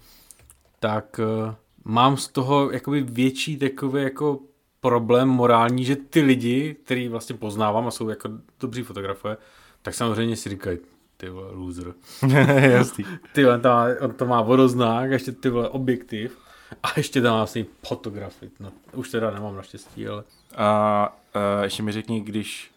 [0.79, 1.53] tak uh,
[1.85, 4.39] mám z toho jakoby větší takový jako
[4.79, 8.29] problém morální, že ty lidi, který vlastně poznávám a jsou jako
[8.59, 9.37] dobří fotografové,
[9.81, 10.77] tak samozřejmě si říkají,
[11.17, 11.93] ty vole, loser.
[12.61, 13.05] Jasný.
[13.33, 16.37] Ty vole, tam, on to má vodoznák, a ještě ty vole objektiv
[16.83, 18.51] a ještě tam vlastně fotografii.
[18.59, 20.23] No, už teda nemám naštěstí, ale...
[20.55, 22.70] A uh, ještě mi řekni, když...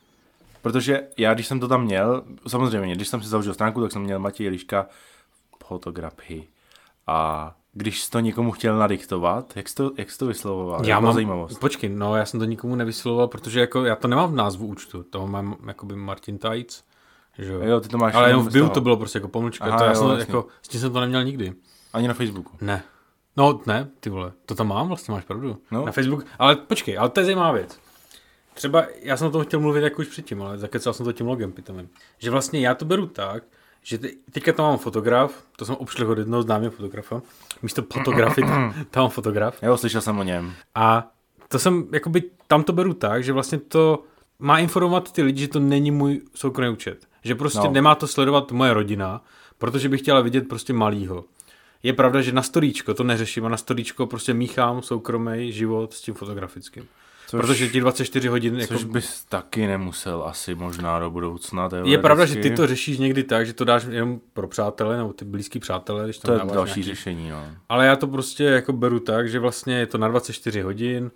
[0.64, 4.02] Protože já, když jsem to tam měl, samozřejmě, když jsem si založil stránku, tak jsem
[4.02, 4.86] měl Matěj Liška
[5.66, 6.48] fotografii.
[7.06, 10.86] A když jsi to někomu chtěl nadiktovat, jak jsi to, jak jsi to vyslovoval?
[10.86, 11.58] Já mám, zajímavost.
[11.58, 15.02] počkej, no já jsem to nikomu nevyslovoval, protože jako já to nemám v názvu účtu,
[15.02, 16.84] toho mám jakoby Martin Tajc,
[17.38, 17.60] že jo.
[17.62, 19.84] Jo, ty to máš Ale jenom v bio to bylo prostě jako pomlčka, Aha, to
[19.84, 20.34] já jo, jsem to, jasně.
[20.34, 21.54] jako, s tím jsem to neměl nikdy.
[21.92, 22.56] Ani na Facebooku.
[22.60, 22.82] Ne.
[23.36, 25.58] No ne, ty vole, to tam mám, vlastně máš pravdu.
[25.70, 25.84] No.
[25.84, 27.83] Na Facebook, ale počkej, ale to je zajímavá věc.
[28.54, 31.26] Třeba, já jsem o tom chtěl mluvit jako už předtím, ale zakecal jsem to tím
[31.26, 31.88] logem pitomým.
[32.18, 33.44] Že vlastně já to beru tak,
[33.82, 37.22] že te, teďka tam mám fotograf, to jsem obšel od jednoho známého fotografa,
[37.62, 39.62] místo fotografy, tam, tam mám fotograf.
[39.62, 40.52] Jo, slyšel jsem o něm.
[40.74, 41.10] A
[41.48, 44.04] to jsem, jakoby, tam to beru tak, že vlastně to
[44.38, 47.06] má informovat ty lidi, že to není můj soukromý účet.
[47.22, 47.70] Že prostě no.
[47.70, 49.24] nemá to sledovat moje rodina,
[49.58, 51.24] protože bych chtěla vidět prostě malýho.
[51.82, 56.00] Je pravda, že na storíčko to neřeším a na storíčko prostě míchám soukromý život s
[56.00, 56.88] tím fotografickým.
[57.34, 58.74] Což, Protože ti 24 hodin jako...
[58.74, 61.68] což bys taky nemusel asi možná do budoucna.
[61.68, 64.96] To Je pravda, že ty to řešíš někdy tak, že to dáš jenom pro přátele
[64.96, 66.94] nebo ty blízký přátele, když tam To je další nějaký...
[66.94, 67.46] řešení, no.
[67.68, 71.10] Ale já to prostě jako beru tak, že vlastně je to na 24 hodin,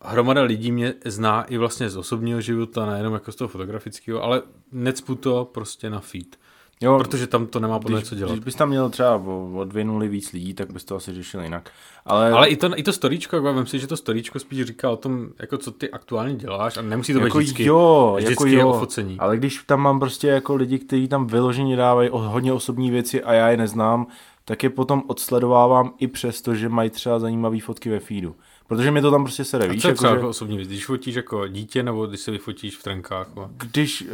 [0.00, 4.42] hromada lidí mě zná i vlastně z osobního života, nejenom jako z toho fotografického, ale
[4.72, 6.36] necpu to prostě na feed.
[6.82, 8.32] Jo, Protože tam to nemá podle když, co dělat.
[8.32, 11.14] když bys tam měl třeba o, o dvě nuly víc lidí, tak bys to asi
[11.14, 11.70] řešil jinak.
[12.06, 14.90] Ale, Ale i to, i to storíčko, jako vem si, že to storíčko spíš říká
[14.90, 18.32] o tom, jako co ty aktuálně děláš a nemusí to být jako vždycky, jo, vždycky
[18.32, 19.16] jako jo, o focení.
[19.18, 23.22] ale když tam mám prostě jako lidi, kteří tam vyloženě dávají o hodně osobní věci
[23.22, 24.06] a já je neznám,
[24.44, 28.36] tak je potom odsledovávám i přesto, že mají třeba zajímavé fotky ve feedu.
[28.68, 30.56] Protože mi to tam prostě sere, A víš, co je jako, třeba že, jako osobní
[30.56, 30.68] věc?
[30.68, 33.28] Když fotíš jako dítě, nebo když se vyfotíš v trenkách?
[33.56, 34.04] Když,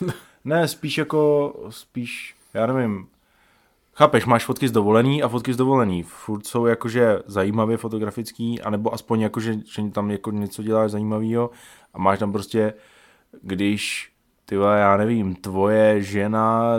[0.44, 3.06] ne, spíš jako, spíš, já nevím,
[3.94, 8.94] chápeš, máš fotky z dovolený a fotky z dovolený, furt jsou jakože zajímavě fotografický, anebo
[8.94, 11.50] aspoň jakože, že tam jako něco děláš zajímavého
[11.94, 12.74] a máš tam prostě,
[13.42, 14.12] když
[14.44, 16.74] ty já nevím, tvoje žena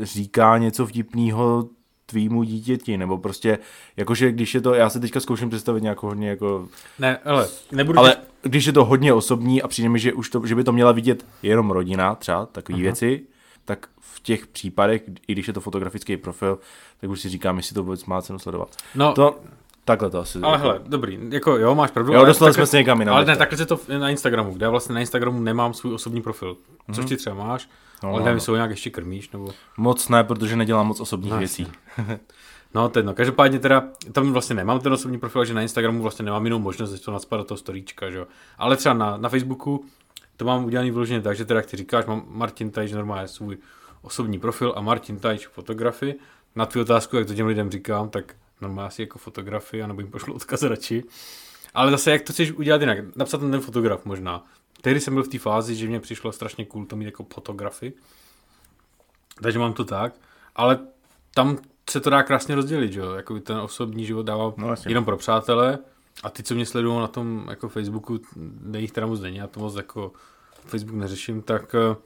[0.00, 1.68] říká něco vtipného
[2.06, 3.58] tvýmu dítěti, nebo prostě,
[3.96, 7.98] jakože když je to, já se teďka zkouším představit nějakou hodně jako Ne, ale nebudu
[7.98, 10.72] ale když je to hodně osobní a přijde mi, že, už to, že by to
[10.72, 13.22] měla vidět jenom rodina, třeba takové věci,
[13.64, 16.58] tak v těch případech, i když je to fotografický profil,
[17.00, 18.68] tak už si říkám, jestli to vůbec má cenu sledovat.
[18.94, 19.40] No, To,
[19.84, 20.38] takhle to asi.
[20.42, 22.12] ale hele, dobrý, jako jo, máš pravdu.
[22.12, 23.14] Jo, ale dostali jsme se někam jinam.
[23.16, 26.22] Ale ne, takhle se to na Instagramu, kde já vlastně na Instagramu nemám svůj osobní
[26.22, 26.56] profil.
[26.92, 27.68] Což ty třeba máš,
[28.04, 28.52] No, ale no, nevím, no.
[28.52, 29.50] ho nějak ještě krmíš, nebo...
[29.76, 31.66] Moc ne, protože nedělám moc osobních No, věcí.
[32.74, 33.14] No, to jedno.
[33.14, 36.92] Každopádně teda, tam vlastně nemám ten osobní profil, že na Instagramu vlastně nemám jinou možnost,
[36.92, 38.26] než to nadspat do toho storíčka, že jo.
[38.58, 39.84] Ale třeba na, na Facebooku
[40.36, 43.58] to mám udělaný vyloženě tak, že teda, jak ty říkáš, mám Martin Tajč normálně svůj
[44.02, 46.14] osobní profil a Martin Tajč fotografii.
[46.56, 50.10] Na tvou otázku, jak to těm lidem říkám, tak normálně asi jako fotografii, anebo jim
[50.10, 51.04] pošlu odkaz radši.
[51.74, 53.16] Ale zase, jak to chceš udělat jinak?
[53.16, 54.44] Napsat ten fotograf možná.
[54.84, 57.92] Tehdy jsem byl v té fázi, že mě přišlo strašně cool to mít jako fotografii.
[59.42, 60.14] Takže mám to tak.
[60.56, 60.78] Ale
[61.34, 61.58] tam
[61.90, 63.12] se to dá krásně rozdělit, že jo?
[63.12, 64.90] Jako ten osobní život dávám No, jasně.
[64.90, 65.78] jenom pro přátele
[66.22, 69.46] a ty, co mě sledují na tom jako Facebooku, kde jich teda moc není, já
[69.46, 70.12] to moc jako
[70.66, 71.96] Facebook neřeším, tak, eh,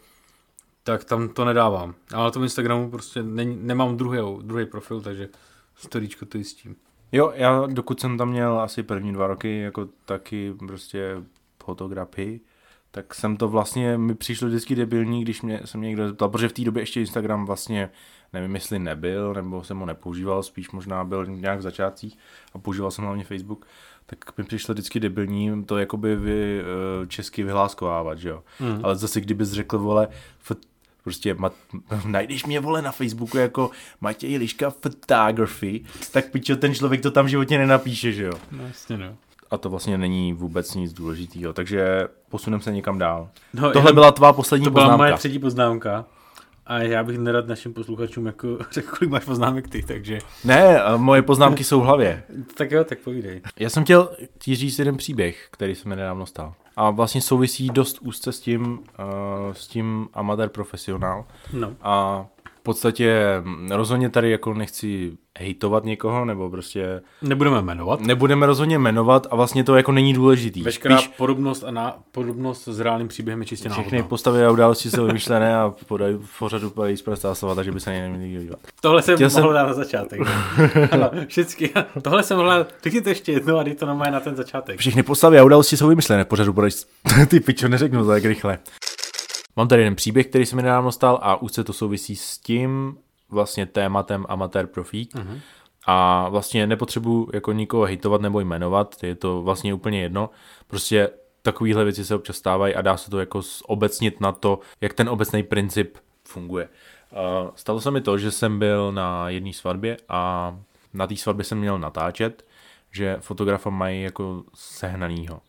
[0.83, 1.95] tak tam to nedávám.
[2.15, 5.29] Ale na tom Instagramu prostě není, nemám druhý, druhý profil, takže
[5.77, 6.77] storíčko to jistím.
[7.13, 11.23] Jo, já dokud jsem tam měl asi první dva roky, jako taky prostě
[11.65, 12.41] fotografii,
[12.91, 16.49] tak jsem to vlastně, mi přišlo vždycky debilní, když mě, se mě někdo zeptal, protože
[16.49, 17.91] v té době ještě Instagram vlastně,
[18.33, 22.19] nevím, jestli nebyl, nebo jsem ho nepoužíval, spíš možná byl nějak v začátcích
[22.53, 23.67] a používal jsem hlavně Facebook,
[24.07, 28.43] tak mi přišlo vždycky debilní to jakoby vy, eh, česky vyhláskovávat, že jo.
[28.61, 28.81] Mm.
[28.83, 30.09] Ale zase kdybys řekl, vole,
[30.41, 30.57] f-
[31.05, 31.53] prostě mat,
[32.07, 33.71] najdeš mě, vole, na Facebooku jako
[34.01, 38.33] Matěj Liška Photography, tak pičo, ten člověk to tam v životě nenapíše, že jo.
[38.53, 39.17] No jasně no.
[39.51, 43.29] A to vlastně není vůbec nic důležitého, takže posunem se někam dál.
[43.55, 45.05] no Tohle byla tvá poslední to byla poznámka.
[45.05, 46.05] moje třetí poznámka.
[46.67, 50.19] A já bych nerad našim posluchačům jako řekl, kolik máš poznámek ty, takže...
[50.45, 52.23] Ne, a moje poznámky jsou v hlavě.
[52.57, 53.41] Tak jo, tak povídej.
[53.59, 56.55] Já jsem chtěl ti říct jeden příběh, který se mi nedávno stal.
[56.77, 58.79] A vlastně souvisí dost úzce s tím, uh,
[59.53, 61.25] s tím amatér profesionál.
[61.53, 61.73] No.
[61.83, 62.27] A
[62.73, 68.01] podstatě mm, rozhodně tady jako nechci hejtovat někoho, nebo prostě Nebudeme jmenovat.
[68.01, 70.63] nebudeme rozhodně jmenovat a vlastně to jako není důležitý.
[70.63, 74.09] Veškerá Spíš podobnost a na, podobnost s reálným příběhem je čistě všechny náhodná.
[74.09, 77.91] postavy a události jsou vymyšlené a podají v pořadu padají zprostá slova, takže by se
[77.91, 78.59] na ně neměli dívat.
[78.81, 80.21] Tohle jsem Chtěl mohl jsem- dát na začátek.
[80.91, 81.71] ano, vždycky.
[82.03, 84.79] Tohle jsem mohl dát, řekni to ještě jednou a dej to normálně na ten začátek.
[84.81, 86.73] Všechny postavy a události jsou vymyšlené, v pořadu podají
[87.29, 88.59] ty pičo, neřeknu to tak rychle.
[89.59, 92.99] Mám tady jeden příběh, který se mi nedávno stal a úzce to souvisí s tím
[93.29, 95.15] vlastně tématem amatér profík.
[95.15, 95.41] Mhm.
[95.87, 100.31] A vlastně nepotřebuji jako nikoho hejtovat nebo jmenovat, je to vlastně úplně jedno.
[100.67, 101.11] Prostě
[101.43, 105.09] takovéhle věci se občas stávají a dá se to jako obecnit na to, jak ten
[105.09, 106.69] obecný princip funguje.
[107.13, 110.55] Uh, stalo se mi to, že jsem byl na jedné svatbě a
[110.95, 112.47] na té svatbě jsem měl natáčet,
[112.91, 115.41] že fotografa mají jako sehnanýho.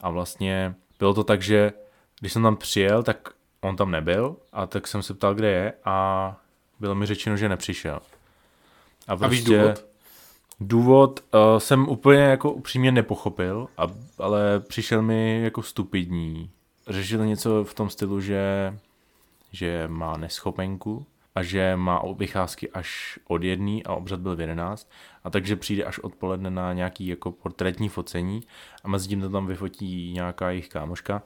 [0.00, 1.72] A vlastně bylo to tak, že
[2.20, 3.34] když jsem tam přijel, tak
[3.64, 6.36] on tam nebyl a tak jsem se ptal, kde je a
[6.80, 8.00] bylo mi řečeno, že nepřišel.
[9.08, 9.84] A víš důvod?
[10.60, 13.86] Důvod uh, jsem úplně jako upřímně nepochopil, a,
[14.18, 16.50] ale přišel mi jako stupidní.
[16.88, 18.74] Řešil něco v tom stylu, že,
[19.52, 24.90] že má neschopenku a že má vycházky až od jedný a obřad byl v 11
[25.24, 28.40] a takže přijde až odpoledne na nějaký jako portrétní focení
[28.84, 31.22] a mezi tím to tam vyfotí nějaká jejich kámoška.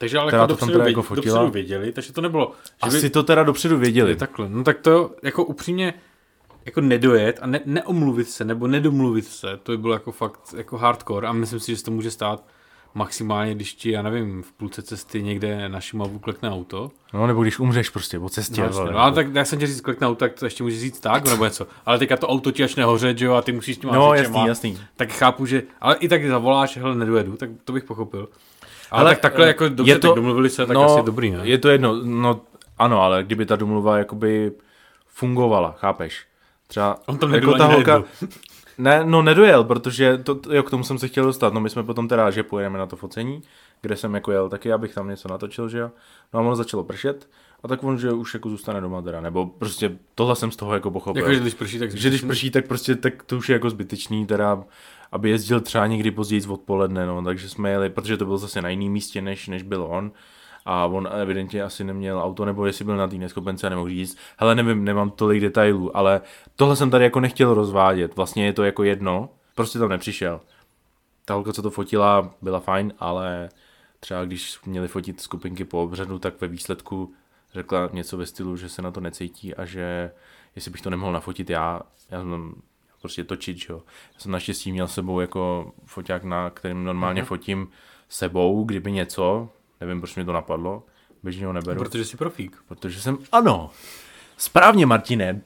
[0.00, 1.38] Takže ale Která jako dopředu, teda věděli, jako fotila.
[1.38, 2.52] dopředu věděli, takže to nebylo,
[2.90, 4.10] že Asi to teda dopředu věděli.
[4.10, 4.48] Je takhle.
[4.48, 5.94] No tak to jako upřímně
[6.64, 10.78] jako nedojet a ne, neomluvit se nebo nedomluvit se, to by bylo jako fakt jako
[10.78, 12.44] hardcore a myslím si, že se to může stát
[12.94, 16.90] maximálně, když ti, já nevím, v půlce cesty někde na Šumavu klekne auto.
[17.12, 18.60] No nebo když umřeš prostě po cestě.
[18.60, 20.80] No, jasně, no, ale tak já jsem ti říct klekne auto, tak to ještě může
[20.80, 21.66] říct tak, nebo něco.
[21.86, 24.14] Ale teďka to auto ti začne hořet, že jo, a ty musíš s tím no
[24.14, 24.78] jasný, jasný.
[24.96, 28.28] Tak chápu, že, ale i tak zavoláš, hele, nedojedu, tak to bych pochopil.
[28.90, 31.06] Ale Hele, tak takhle eh, jako dobře, je to- tak domluvili se, tak no, asi
[31.06, 31.40] dobrý, ne?
[31.42, 32.40] Je to jedno, no
[32.78, 34.52] ano, ale kdyby ta domluva jakoby
[35.06, 36.26] fungovala, chápeš?
[36.66, 38.04] Třeba On tam jako ta holka,
[38.78, 41.82] ne, no nedojel, protože to, jo, k tomu jsem se chtěl dostat, no my jsme
[41.82, 43.42] potom teda, že pojedeme na to focení,
[43.82, 45.90] kde jsem jako jel taky, abych tam něco natočil, že jo,
[46.34, 47.28] no a ono začalo pršet,
[47.62, 50.74] a tak on, že už jako zůstane doma teda, nebo prostě tohle jsem z toho
[50.74, 51.22] jako pochopil.
[51.22, 53.70] Jako, že když prší, tak že když prší, tak prostě tak to už je jako
[53.70, 54.62] zbytečný, teda,
[55.12, 58.68] aby jezdil třeba někdy později odpoledne, no, takže jsme jeli, protože to bylo zase na
[58.68, 60.12] jiném místě, než, než byl on.
[60.64, 64.18] A on evidentně asi neměl auto, nebo jestli byl na té neschopence a nemohl říct.
[64.38, 66.20] Hele, nevím, nemám tolik detailů, ale
[66.56, 68.16] tohle jsem tady jako nechtěl rozvádět.
[68.16, 70.40] Vlastně je to jako jedno, prostě tam nepřišel.
[71.24, 73.48] Ta holka, co to fotila, byla fajn, ale
[74.00, 77.12] třeba když měli fotit skupinky po obřadu, tak ve výsledku
[77.52, 80.10] řekla něco ve stylu, že se na to necítí a že
[80.56, 81.80] jestli bych to nemohl nafotit já,
[82.10, 82.54] já jsem
[83.00, 83.82] prostě točit, že jo.
[84.14, 87.26] Já jsem naštěstí měl sebou jako foťák, na kterým normálně Mhm.
[87.28, 87.68] fotím
[88.08, 89.48] sebou, kdyby něco,
[89.80, 90.82] nevím, proč mě to napadlo,
[91.22, 92.56] běžně ho neberu, Protože jsi profík.
[92.68, 93.70] protože jsem, ano,
[94.36, 95.40] správně Martine,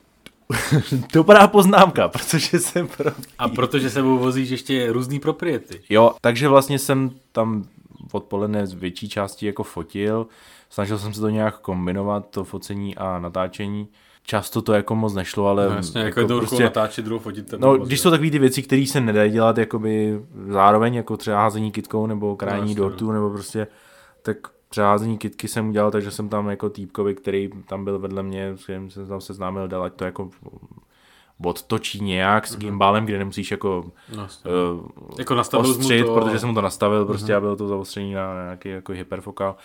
[1.13, 3.11] dobrá poznámka, protože jsem pro...
[3.39, 5.81] A protože sebou vozíš ještě různý propriety.
[5.91, 7.65] Jo, takže vlastně jsem tam
[8.13, 10.27] odpoledne z větší části jako fotil,
[10.71, 13.89] snažil jsem se to nějak kombinovat, to focení a natáčení.
[14.27, 16.63] Často to jako moc nešlo, ale No jasně, jako, jednou prostě...
[16.63, 17.53] natáčet, druhou fotit.
[17.53, 21.37] No, bylo když jsou takové ty věci, které se nedají dělat jakoby zároveň, jako třeba
[21.37, 23.67] házení kitkou nebo krájení No, dortů, nebo prostě,
[24.23, 24.37] tak
[24.69, 28.53] třeba házení kitky jsem udělal, takže jsem tam jako týpkovi, který tam byl vedle mě,
[28.57, 30.31] s kterým jsem tam seznámil, dal, ať to jako
[31.45, 33.85] odtočí nějak s gimbálem, kde nemusíš jako
[34.17, 34.87] No, uh,
[35.19, 38.15] Jako nastavil mu ostřit, to- protože jsem mu to nastavil prostě a bylo to zaostření
[38.15, 39.57] na nějaký jako hyperfokál.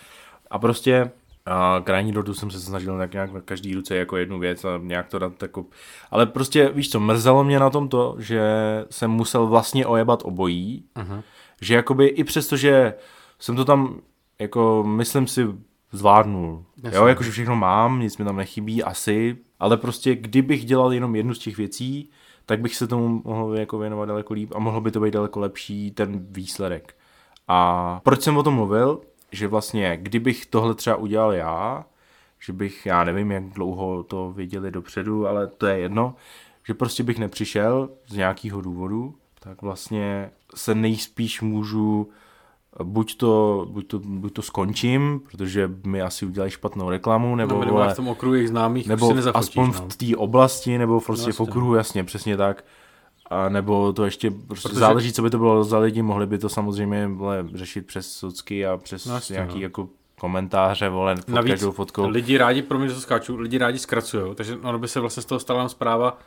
[0.50, 1.10] A prostě
[1.50, 4.78] a krajní dortu jsem se snažil tak nějak na každý ruce jako jednu věc a
[4.82, 5.64] nějak to dát jako...
[6.10, 8.42] Ale prostě víš co, mrzelo mě na tom to, že
[8.90, 11.22] jsem musel vlastně ojebat obojí, Mhm.
[11.60, 12.94] že jakoby i přesto, že
[13.38, 14.00] jsem to tam
[14.38, 15.46] jako myslím si
[15.92, 16.64] zvládnul.
[16.82, 16.98] Jasně.
[16.98, 21.34] Jo, jakože všechno mám, nic mi tam nechybí asi, ale prostě kdybych dělal jenom jednu
[21.34, 22.10] z těch věcí,
[22.46, 25.40] tak bych se tomu mohl jako věnovat daleko líp a mohlo by to být daleko
[25.40, 26.94] lepší ten výsledek.
[27.48, 29.00] A proč jsem o tom mluvil?
[29.32, 31.84] Že vlastně, kdybych tohle třeba udělal já,
[32.46, 36.14] že bych, já nevím, jak dlouho to věděli dopředu, ale to je jedno,
[36.66, 42.10] že prostě bych nepřišel z nějakého důvodu, tak vlastně se nejspíš můžu
[42.82, 47.60] buď to, buď to, buď to skončím, protože mi asi udělají špatnou reklamu, nebo, No,
[47.60, 49.72] nebo vole, v tom okruhu jejich známých nebo nezafotíš, aspoň no.
[49.72, 52.64] v té oblasti, nebo prostě No, v okruhu, jasně, přesně tak.
[53.30, 56.38] A nebo to ještě prostě Protože- záleží, co by to bylo za lidi, mohli by
[56.38, 59.60] to samozřejmě vole, řešit přes socky a přes No, jasně, nějaký no.
[59.60, 59.88] jako
[60.20, 62.08] komentáře, vole, pod Navíc každou fotkou.
[62.08, 65.22] lidi rádi, pro mě, že to skáču, lidi rádi zkracují, takže ono by se vlastně
[65.22, 66.18] z toho stala zpráva,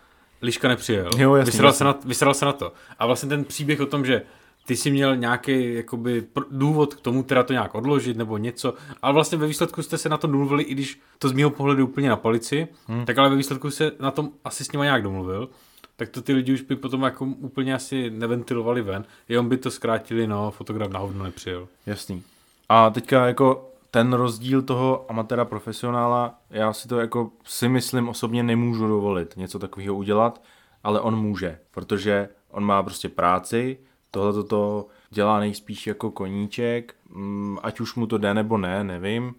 [0.41, 1.09] Liška nepřijel.
[1.17, 1.77] Jo, jasně, vysral, jasně.
[1.77, 2.73] Se na, vysral se na to.
[2.99, 4.21] A vlastně ten příběh o tom, že
[4.65, 9.13] ty si měl nějaký jakoby, důvod k tomu teda to nějak odložit nebo něco, ale
[9.13, 12.09] vlastně ve výsledku jste se na tom domluvili, i když to z mého pohledu úplně
[12.09, 13.05] na palici, hmm.
[13.05, 15.49] tak ale ve výsledku se na tom asi s nima nějak domluvil,
[15.95, 19.71] tak to ty lidi už by potom jako úplně asi neventilovali ven, jenom by to
[19.71, 21.67] zkrátili, no, fotograf na hovno nepřijel.
[21.85, 22.23] Jasný.
[22.69, 28.43] A teďka jako ten rozdíl toho amatéra profesionála, já si to jako si myslím osobně
[28.43, 30.41] nemůžu dovolit něco takového udělat,
[30.83, 33.77] ale on může, protože on má prostě práci,
[34.11, 39.35] tohle to dělá nejspíš jako koníček, mm, ať už mu to jde nebo ne, nevím,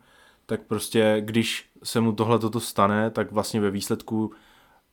[0.46, 4.32] tak prostě když se mu tohle toto stane, tak vlastně ve výsledku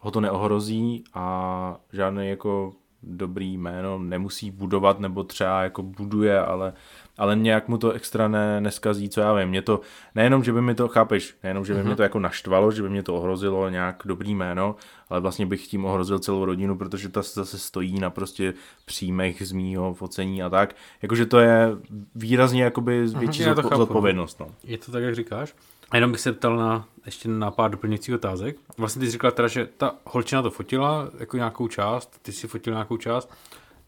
[0.02, 2.74] ho to neohrozí a žádný jako
[3.04, 6.74] dobrý jméno nemusí budovat, nebo třeba jako buduje, ale,
[7.18, 9.49] ale nějak mu to extra ne, neskazí, co já vím.
[9.49, 9.82] Mě to,
[10.16, 11.86] nejenom, že by mi to, chápeš, nejenom, že by mm-hmm.
[11.86, 14.76] mě to jako naštvalo, že by mě to ohrozilo nějak dobrý jméno,
[15.10, 18.54] ale vlastně bych tím ohrozil celou rodinu, protože ta se zase stojí na prostě
[18.86, 20.76] příjmech z mýho focení a tak.
[21.02, 21.70] Jakože to je
[22.16, 23.78] výrazně jakoby větší to zodpo- chápu.
[23.78, 24.39] zodpovědnost.
[24.39, 24.47] No.
[24.64, 25.56] Je to tak, jak říkáš?
[25.92, 28.58] A jenom bych se ptal na, ještě na pár doplňujících otázek.
[28.78, 32.48] Vlastně ty jsi říkala teda, že ta holčina to fotila jako nějakou část, ty si
[32.48, 33.30] fotil nějakou část.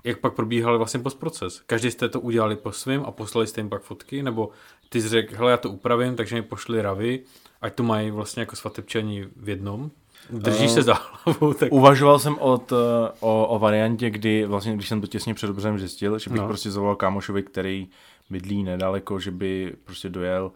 [0.04, 1.62] Jak pak probíhal vlastně postproces?
[1.66, 4.24] Každý jste to udělali po svém a poslali jste jim pak fotky?
[4.24, 4.50] Nebo
[4.90, 7.20] ty jsi řekl, hele, já to upravím, takže mi pošli ravy,
[7.62, 9.92] ať to mají vlastně jako svatebčaní v jednom?
[10.30, 14.74] Držíš Eh, se za hlavu, tak Uvažoval jsem od, eh, o, o variantě, kdy vlastně,
[14.74, 16.48] když jsem to těsně před obřem zjistil, že bych no.
[16.48, 17.88] prostě zavolal kámošovi, který
[18.30, 20.52] bydlí nedaleko, že by prostě dojel,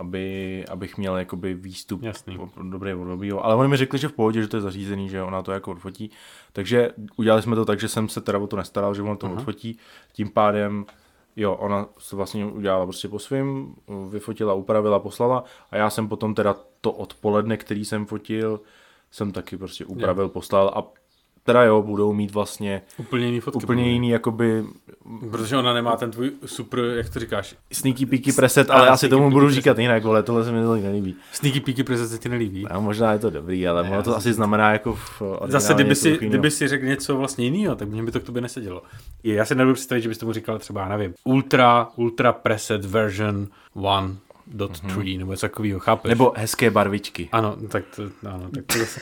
[0.00, 2.38] aby, abych měl jakoby výstup Jasný.
[2.38, 3.44] o- dobrý od obýho.
[3.44, 5.70] Ale oni mi řekli, že v pohodě, že to je zařízený, že ona to jako
[5.70, 6.10] odfotí.
[6.52, 9.26] Takže udělali jsme to tak, že jsem se teda o to nestaral, že on to
[9.26, 9.34] Aha.
[9.36, 9.78] odfotí.
[10.12, 10.86] Tím pádem
[11.36, 13.74] Jo, ona to vlastně udělala prostě po svým,
[14.08, 18.60] vyfotila, upravila, poslala a já jsem potom teda to odpoledne, který jsem fotil,
[19.10, 20.99] jsem taky prostě upravil, poslal a
[21.44, 23.64] teda jo, budou mít vlastně úplně jiný fotky.
[23.64, 24.64] úplně jiný jakoby
[25.30, 29.30] Protože ona nemá ten tvůj super, jak to říkáš, sneaky peaky preset, ale asi tomu
[29.30, 29.54] budu preset.
[29.62, 31.16] říkat jinak, vole, tohle se mi tolik nelíbí.
[31.32, 32.66] sneaky peaky prezence ti nelíbí.
[32.66, 36.18] A možná je to dobrý, ale ono to asi znamená jako v Zase, kdyby si,
[36.20, 38.82] kdyby si řekl něco vlastně jiného, tak mě by to k tobě nesedělo.
[39.24, 43.48] Já si nebudu představit, že bys tomu říkal třeba, nevím, Ultra, Ultra Preset version
[44.56, 46.08] 1.3, nebo něco takového, chápeš?
[46.08, 47.28] Nebo hezké barvičky.
[47.32, 49.00] Ano, tak to, ano, tak to zase.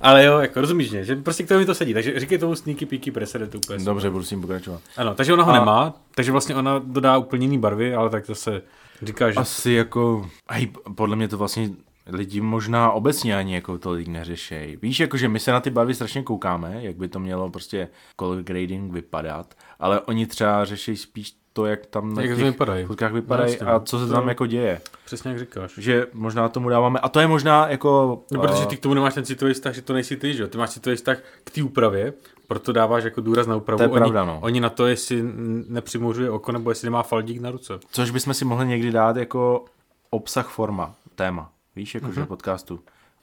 [0.00, 2.54] Ale jo, jako rozumíš mě, že prostě k tomu mi to sedí, takže říkej tomu
[2.54, 3.84] sneaky peaky preset, to úplně super.
[3.84, 4.80] Dobře, budu s tím pokračovat.
[4.96, 8.26] Ano, takže ona ho A- nemá, takže vlastně ona dodá úplně jiný barvy, ale tak
[8.26, 8.62] zase
[9.02, 9.36] říká, že...
[9.36, 11.70] Asi jako, hej, podle mě to vlastně
[12.06, 14.78] lidi možná obecně ani jako tolik neřešej.
[14.82, 17.88] Víš, jako, že my se na ty barvy strašně koukáme, jak by to mělo prostě
[18.20, 22.44] color grading vypadat, ale oni třeba řeší spíš to, jak tam na Jak to těch
[22.44, 22.84] vypadají.
[22.86, 23.80] fotkách vypadají No, a no.
[23.80, 24.80] co se To- tam jako děje.
[25.04, 25.72] Přesně jak říkáš.
[25.78, 28.22] Že možná tomu dáváme, a to je možná jako...
[28.32, 30.42] No, protože eh, ty k tomu nemáš ten citový vztah, že to nejsi ty, že
[30.42, 30.48] jo?
[30.48, 32.12] Ty máš citový vztah k té úpravě,
[32.48, 33.78] proto dáváš jako důraz na úpravu.
[33.78, 34.38] To je oni, pravda, no.
[34.42, 35.22] Oni na to, jestli
[35.68, 37.72] nepřimořuje oko, nebo jestli nemá faldík na ruce.
[37.90, 39.64] Což bychom si mohli někdy dát jako
[40.10, 41.50] obsah forma, téma.
[41.76, 42.04] Víš, Mhm.
[42.04, 42.26] jakože mm-hmm.
[42.26, 42.80] podcastu.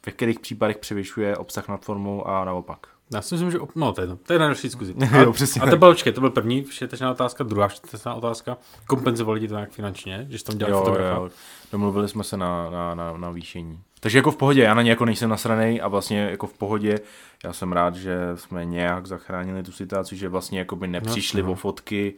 [0.08, 2.88] V kterých případech převyšuje obsah nad formou a naopak.
[3.14, 3.60] Já si myslím, že...
[3.60, 4.96] op- No, to je, to, je na další diskuzi.
[5.22, 8.58] Jo, A, přesně a to byl, počkej, to byl první všetečná otázka, druhá všetečná otázka.
[8.88, 11.16] Kompenzovali ti to nějak finančně, že jsi tam dělal fotografa?
[11.16, 11.30] jo,
[11.72, 13.80] domluvili jsme se na, na, na, na výšení.
[14.00, 17.00] Takže jako v pohodě, já na ně jako nejsem nasranej a vlastně jako v pohodě,
[17.44, 21.52] já jsem rád, že jsme nějak zachránili tu situaci, že vlastně jako by nepřišli no.
[21.52, 22.14] o fotky,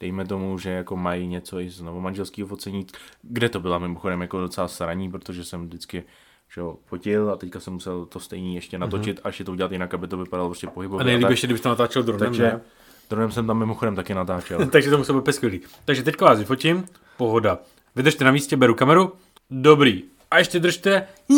[0.00, 2.86] dejme tomu, že jako mají něco i z novomanželského focení,
[3.22, 6.04] kde to byla mimochodem jako docela sraní, protože jsem vždycky
[6.54, 9.72] že jo, fotil a teďka jsem musel to stejný ještě natočit, až je to udělat
[9.72, 10.72] jinak, aby to vypadalo prostě Mhm.
[10.72, 11.04] A pohybově.
[11.04, 12.60] nejlíp ještě, kdybys to natáčel dronem, Takže ne?
[13.10, 14.66] dronem jsem tam mimochodem taky natáčel.
[14.70, 15.60] Takže to muselo být skvělý.
[15.84, 16.84] Takže teďka vás vyfotím,
[17.16, 17.58] pohoda.
[17.96, 19.12] Vydržte na místě, beru kameru,
[19.50, 20.02] dobrý.
[20.30, 21.06] A ještě držte.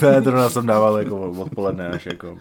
[0.00, 2.38] to je drona jsem dával jako odpoledne až jako.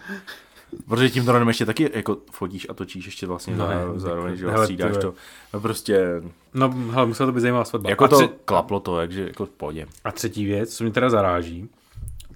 [0.88, 3.66] Protože tím dronem ještě taky jako fotíš a točíš ještě vlastně No,
[3.96, 5.14] zároveň, že hele, střídáš to.
[5.54, 6.22] No prostě,
[6.54, 7.90] No, hele, musela to být zajímavá svatba.
[7.90, 9.88] jako a, to tře- klaplo to, takže jako v pohodě.
[10.04, 11.70] a třetí věc, co mě teda zaráží,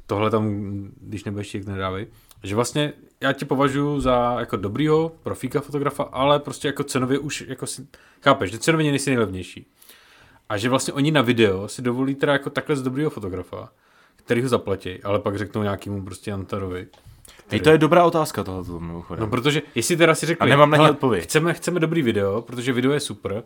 [0.05, 0.51] tohle tam,
[1.01, 2.07] když nebudeš těch nedávej,
[2.43, 7.43] že vlastně já tě považuji za jako dobrýho profíka fotografa, ale prostě jako cenově už,
[7.47, 7.87] jako si,
[8.21, 9.67] chápeš, že cenově nejsi nejlevnější.
[10.49, 13.69] A že vlastně oni na video si dovolí teda jako takhle z dobrýho fotografa,
[14.15, 16.87] který ho zaplatí, ale pak řeknou nějakému prostě Antarovi.
[17.49, 19.21] Hej, to je dobrá otázka tohoto mimochodem.
[19.21, 22.01] No, protože jestli teda si řekli, A nemám na ní "Hele, odpověď." Chceme, chceme dobrý
[22.01, 23.43] video, protože video je super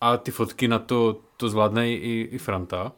[0.00, 2.92] a ty fotky na to, to zvládne i, i Franta.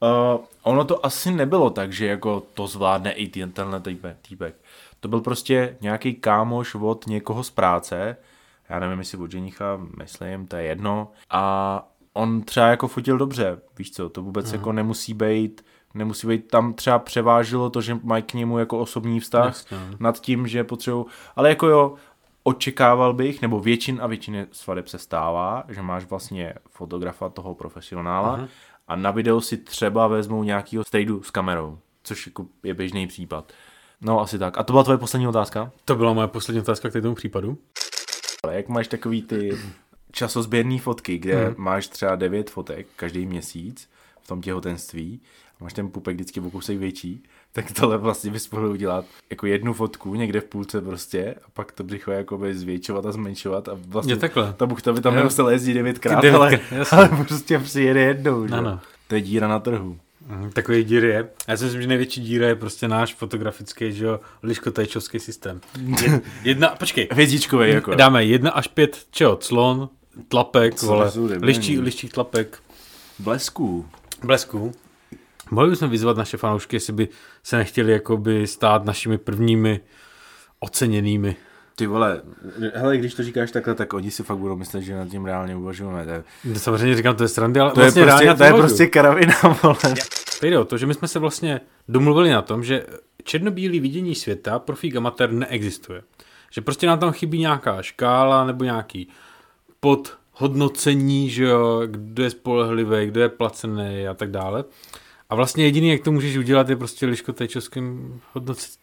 [0.00, 3.82] Uh, ono to asi nebylo tak, že jako to zvládne i ten, tenhle
[4.22, 4.54] týpek.
[5.00, 8.16] To byl prostě nějaký kámoš od někoho z práce,
[8.68, 11.12] já nevím, jestli od ženicha, myslím, to je jedno.
[11.30, 15.64] A on třeba jako fotil dobře, víš co, to vůbec jako nemusí být,
[15.94, 19.78] nemusí být, tam třeba převážilo to, že mají k němu jako osobní vztah Jasně.
[20.00, 21.04] nad tím, že potřebují,
[21.36, 21.94] ale jako jo,
[22.42, 28.34] očekával bych, nebo většin a většině svadeb se stává, že máš vlastně fotografa toho profesionála
[28.34, 28.48] Aha.
[28.88, 33.52] a na video si třeba vezmou nějakýho stejdu s kamerou, což jako je běžný případ.
[34.00, 34.58] No asi tak.
[34.58, 35.70] A to byla tvoje poslední otázka?
[35.84, 37.58] To byla moje poslední otázka k tomu případu.
[38.44, 39.58] Ale jak máš takový ty
[40.12, 41.54] časozběrné fotky, kde hmm.
[41.58, 43.90] máš třeba devět fotek každý měsíc
[44.20, 45.20] v tom těhotenství,
[45.64, 49.72] máš ten pupek vždycky o kousek větší, tak tohle vlastně bys mohl udělat jako jednu
[49.72, 54.12] fotku někde v půlce prostě a pak to břicho jakoby zvětšovat a zmenšovat a vlastně
[54.12, 54.52] Je takhle.
[54.56, 56.98] ta buchta by tam nemusela jezdit devětkrát, ale, devětkrát, jasně.
[56.98, 58.46] ale prostě přijede jednou.
[58.46, 58.54] Že?
[58.54, 58.80] Ano.
[59.08, 59.98] To je díra na trhu.
[60.26, 61.28] Mhm, Takový dír je.
[61.48, 65.60] Já si myslím, že největší díra je prostě náš fotografický, že jo, liškotajčovský systém.
[65.78, 67.94] Jed- Jedna, počkej, Hvězdičkovej jako.
[67.94, 69.88] dáme jedna až pět, čeho, clon,
[70.28, 71.12] tlapek, Co vole,
[71.42, 72.58] liščí, liščí tlapek,
[73.18, 73.86] Blesků.
[74.24, 74.72] blesku.
[75.50, 77.08] Mohli bychom vyzvat naše fanoušky, jestli by
[77.42, 79.80] se nechtěli jakoby stát našimi prvními
[80.60, 81.36] oceněnými.
[81.76, 82.22] Ty vole,
[82.74, 85.56] hele, když to říkáš takhle, tak oni si fakt budou myslet, že nad tím reálně
[85.56, 86.04] uvažujeme.
[86.04, 86.24] To je,
[86.58, 89.76] Samozřejmě říkám, to je srandy, ale to vlastně je prostě, to je prostě karavina, vole.
[90.40, 92.86] Teď jde o to, že my jsme se vlastně domluvili na tom, že
[93.24, 96.02] černobílý vidění světa profík amatér neexistuje.
[96.50, 99.08] Že prostě nám tam chybí nějaká škála nebo nějaký
[99.80, 104.64] podhodnocení, že jo, kdo je spolehlivý, kdo je placený a tak dále.
[105.30, 108.20] A vlastně jediný, jak to můžeš udělat, je prostě liškotečovským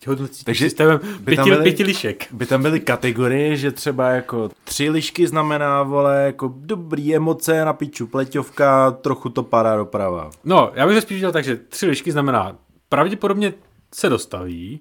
[0.08, 2.28] hodnocícím Takže systémem by tam pěti, byly- pěti lišek.
[2.34, 7.74] By tam byly kategorie, že třeba jako tři lišky znamená, vole, jako dobrý emoce na
[7.74, 10.30] piču, pleťovka, trochu to padá doprava.
[10.44, 12.56] No, já bych to spíš viděl tak, že tři lišky znamená,
[12.90, 13.54] pravděpodobně
[13.94, 14.80] se dostaví,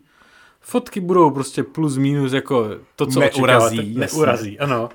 [0.61, 4.15] fotky budou prostě plus minus jako to, co Neurazí, očekáváte.
[4.15, 4.89] Neurazí, ano.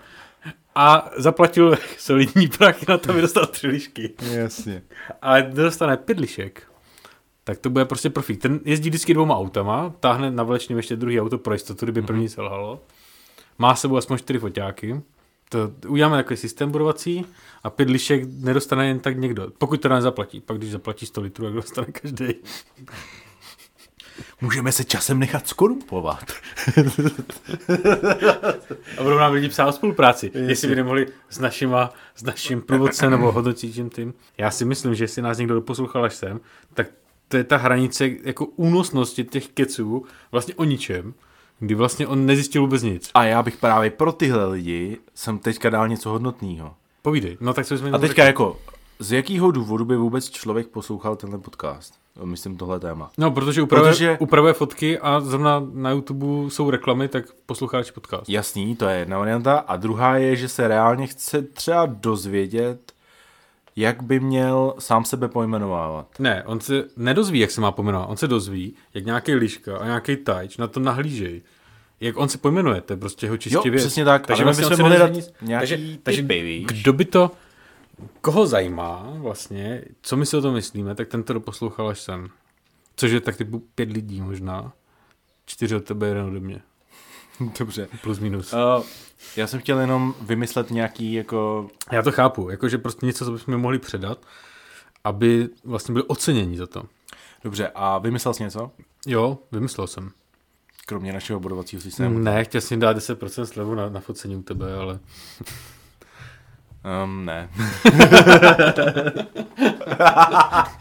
[0.75, 4.13] A zaplatil solidní prachy na to, aby dostal tři lišky.
[4.31, 4.81] Jasně.
[5.21, 6.63] Ale dostane pět lišek.
[7.43, 8.41] Tak to bude prostě profík.
[8.41, 12.29] Ten jezdí vždycky dvouma autama, táhne na vlečním ještě druhý auto pro jistotu, kdyby první
[12.29, 12.81] selhalo.
[13.57, 15.01] Má s sebou aspoň čtyři foťáky.
[15.49, 17.25] To uděláme takový systém budovací
[17.63, 19.51] a pět lišek nedostane jen tak někdo.
[19.57, 20.41] Pokud to nezaplatí.
[20.41, 22.25] Pak když zaplatí 100 litrů, tak dostane každý.
[24.41, 26.31] Můžeme se časem nechat skorumpovat.
[28.97, 30.31] A budou nám lidi psát o spolupráci.
[30.33, 34.13] Jestli by nemohli s, našima, s naším průvodcem nebo hodnotícím tím.
[34.37, 36.39] Já si myslím, že jestli nás někdo doposlouchal až sem,
[36.73, 36.87] tak
[37.27, 41.13] to je ta hranice jako únosnosti těch keců vlastně o ničem,
[41.59, 43.11] kdy vlastně on nezjistil vůbec nic.
[43.13, 46.73] A já bych právě pro tyhle lidi jsem teďka dal něco hodnotného.
[47.01, 47.37] Povídej.
[47.41, 48.59] No tak co jsme A teďka jako,
[48.99, 51.93] z jakého důvodu by vůbec člověk poslouchal tenhle podcast?
[52.23, 53.11] Myslím tohle téma.
[53.17, 58.29] No, protože upravuje, Protože- upravuje fotky a zrovna na YouTube jsou reklamy, tak posloucháš podcast.
[58.29, 59.57] Jasný, to je jedna varianta.
[59.57, 62.91] A druhá je, že se reálně chce třeba dozvědět,
[63.75, 66.07] jak by měl sám sebe pojmenovávat.
[66.19, 68.09] Ne, on se nedozví, jak se má pojmenovat.
[68.09, 71.41] On se dozví, jak nějaký liška a nějaký tajč na to nahlížej.
[71.99, 73.83] Jak on se pojmenuje, to je prostě jeho čistě Jo, věc.
[73.83, 74.27] přesně tak.
[74.27, 77.31] Takže vlastně bychom se mohli dát nějaký takže, takže kdo by to,
[78.21, 82.27] koho zajímá vlastně, co my si o tom myslíme, tak ten to doposlouchal až sem.
[82.95, 84.73] Což je tak typu pět lidí možná.
[85.45, 86.61] Čtyři od tebe, jeden ode mě.
[87.59, 87.87] Dobře.
[88.01, 88.53] Plus minus.
[88.53, 88.83] Uh,
[89.35, 91.69] já jsem chtěl jenom vymyslet nějaký jako...
[91.91, 94.25] Já to chápu, jakože prostě něco, co bychom mohli předat,
[95.03, 96.83] aby vlastně byli oceněni za to.
[97.43, 98.71] Dobře, a vymyslel jsi něco?
[99.07, 100.11] Jo, vymyslel jsem.
[100.85, 102.19] Kromě našeho bodovacího systému.
[102.19, 104.99] Ne, chtěl jsem dát 10% slevu na, na focení u tebe, ale
[107.03, 107.49] Um, ne.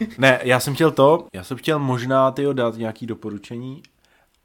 [0.17, 3.83] ne, já jsem chtěl to, já jsem chtěl možná tyjo dát nějaký doporučení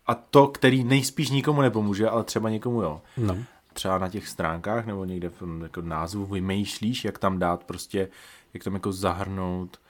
[0.06, 3.02] a to, který nejspíš nikomu nepomůže, ale třeba někomu jo.
[3.16, 3.36] no.
[3.72, 8.08] Třeba na těch stránkách nebo někde v tom jako názvu vymýšlíš, jak tam dát prostě,
[8.54, 9.80] jak tam jako zahrnout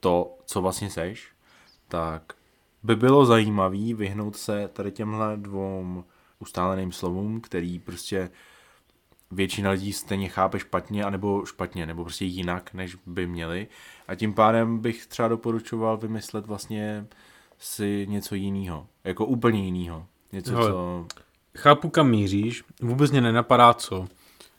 [0.00, 1.28] to, co vlastně seš,
[1.88, 2.22] tak
[2.82, 6.04] by bylo zajímavý vyhnout se tady těmhle dvou
[6.38, 8.30] ustáleným slovům, který prostě
[9.34, 13.66] většina lidí stejně chápe špatně, anebo špatně, nebo prostě jinak, než by měli.
[14.08, 17.06] A tím pádem bych třeba doporučoval vymyslet vlastně
[17.58, 20.06] si něco jiného, jako úplně jiného.
[20.32, 20.70] Něco, Hele.
[20.70, 21.06] co...
[21.56, 24.06] Chápu, kam míříš, vůbec mě nenapadá co.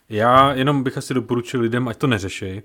[0.10, 2.64] Já jenom bych asi doporučil lidem, ať to neřešej,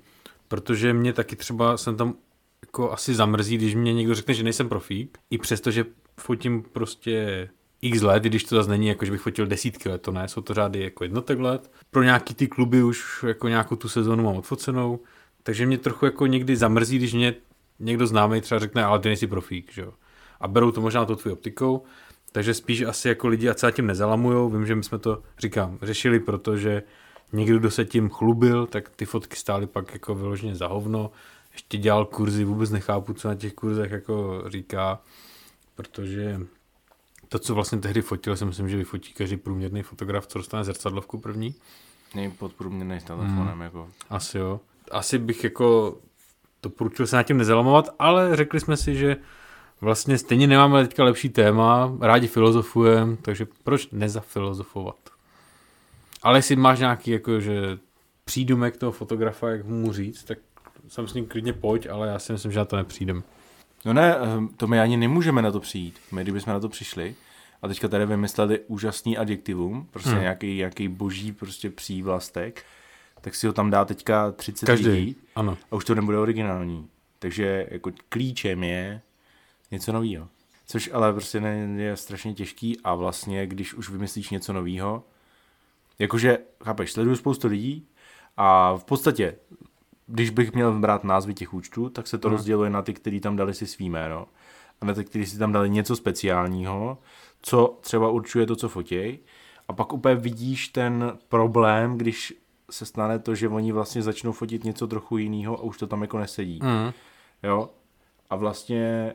[0.49, 2.15] protože mě taky třeba jsem tam
[2.63, 5.85] jako asi zamrzí, když mě někdo řekne, že nejsem profík, i přesto, že
[6.21, 7.49] fotím prostě
[7.83, 10.41] x let, když to zase není jako, že bych fotil desítky let, to ne, jsou
[10.41, 11.71] to řády jako jednotek let.
[11.91, 15.01] Pro nějaký ty kluby už jako nějakou tu sezonu mám odfocenou,
[15.43, 17.35] takže mě trochu jako někdy zamrzí, když mě
[17.79, 19.93] někdo známý třeba řekne, ale ty nejsi profík, že jo.
[20.41, 21.83] A berou to možná tou tvou optikou,
[22.33, 25.79] takže spíš asi jako lidi, ať se tím nezalamujou, vím, že my jsme to, říkám,
[25.83, 26.83] řešili, protože
[27.33, 31.11] někdo, kdo se tím chlubil, tak ty fotky stály pak jako vyloženě za hovno.
[31.53, 35.01] Ještě dělal kurzy, vůbec nechápu, co na těch kurzech jako říká,
[35.75, 36.41] protože
[37.33, 41.19] to, co vlastně tehdy fotil, si myslím, že vyfotí každý průměrný fotograf, co dostane zrcadlovku
[41.19, 41.55] první.
[42.15, 43.61] Nej podprůměrný s telefonem, hmm.
[43.61, 43.89] jako.
[44.11, 44.61] Asi jo.
[44.91, 45.99] Asi bych jako
[46.63, 49.17] doporučil se nad tím nezalamovat, ale řekli jsme si, že
[49.81, 54.97] vlastně stejně nemáme teďka lepší téma, rádi filozofujeme, takže proč nezafilozofovat?
[56.23, 57.79] Ale jestli máš nějaký jako, že
[58.25, 60.39] přídumek toho fotografa, jak mu říct, tak
[60.89, 63.23] jsem s ním klidně pojď, ale já si myslím, že na to nepřijdem.
[63.85, 65.99] No ne, ehm, to my ani nemůžeme na to přijít.
[66.13, 67.15] My, kdybychom na to přišli,
[67.63, 70.21] a teďka tady vymysleli úžasný adjektivum, prostě hmm.
[70.21, 72.65] nějaký, nějaký boží prostě přívlastek,
[73.21, 75.59] tak si ho tam dá teďka 30 Každý, lidí ano.
[75.71, 76.89] a už to nebude originální.
[77.19, 79.01] Takže jako klíčem je
[79.71, 80.29] něco nového.
[80.67, 85.05] Což ale prostě ne, je strašně těžký a vlastně, když už vymyslíš něco nového,
[85.99, 87.87] jakože, chápeš, sleduju spoustu lidí
[88.37, 89.35] a v podstatě,
[90.13, 92.37] když bych měl brát názvy těch účtů, tak se to Hmm.
[92.37, 94.27] rozděluje na ty, kteří tam dali si svý jméno
[94.81, 96.99] a na ty, kteří si tam dali něco speciálního,
[97.43, 99.19] co třeba určuje to, co fotěj.
[99.69, 102.35] A pak úplně vidíš ten problém, když
[102.71, 106.03] se stane to, že oni vlastně začnou fotit něco trochu jiného a už to tam
[106.03, 106.59] jako nesedí.
[106.63, 106.93] Mm.
[107.43, 107.71] Jo?
[108.31, 109.15] A vlastně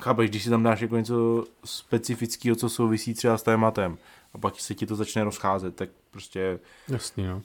[0.00, 3.98] chápeš, když si tam dáš jako něco specifického, co souvisí třeba s tématem
[4.34, 6.58] a pak se ti to začne rozcházet, tak prostě
[6.88, 7.42] Jasný, no.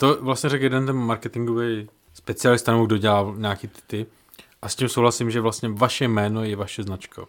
[0.00, 4.06] To vlastně řekl jeden ten marketingový specialista, nebo kdo dělá nějaký ty, ty.
[4.62, 7.22] A s tím souhlasím, že vlastně vaše jméno je vaše značka.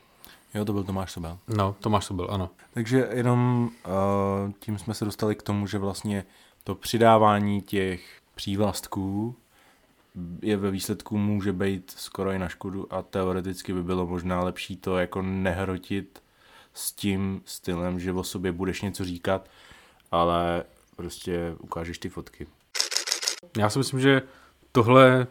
[0.54, 1.38] jo, to byl Tomáš Sobel.
[1.48, 2.50] No, Tomáš to byl, ano.
[2.74, 6.26] Takže jenom uh, tím jsme se dostali k tomu, že vlastně
[6.64, 9.36] to přidávání těch přívlastků
[10.42, 14.78] je ve výsledku může být skoro i na škodu a teoreticky by bylo možná lepší
[14.78, 16.24] to jako nehrotit
[16.74, 19.50] s tím stylem, že o sobě budeš něco říkat,
[20.12, 20.64] ale
[20.96, 22.48] prostě ukážeš ty fotky.
[23.58, 24.22] Já si myslím, že
[24.72, 25.28] tohle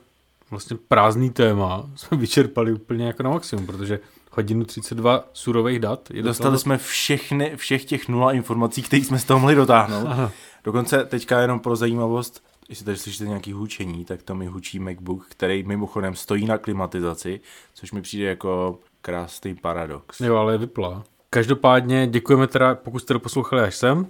[0.50, 4.00] vlastně prázdný téma jsme vyčerpali úplně jako na maximum, protože
[4.30, 6.10] hodinu 32 surových dat.
[6.10, 10.06] Je Dostali jsme všechny, všech těch nula informací, které jsme z toho mohli dotáhnout.
[10.06, 10.32] Aha.
[10.64, 15.26] Dokonce teďka jenom pro zajímavost, jestli tady slyšíte nějaký hučení, tak to mi hučí MacBook,
[15.28, 17.40] který mimochodem stojí na klimatizaci,
[17.74, 20.20] což mi přijde jako krásný paradox.
[20.20, 21.04] Jo, ale je vyplá.
[21.30, 24.06] Každopádně děkujeme teda, pokud jste doposlouchali až sem.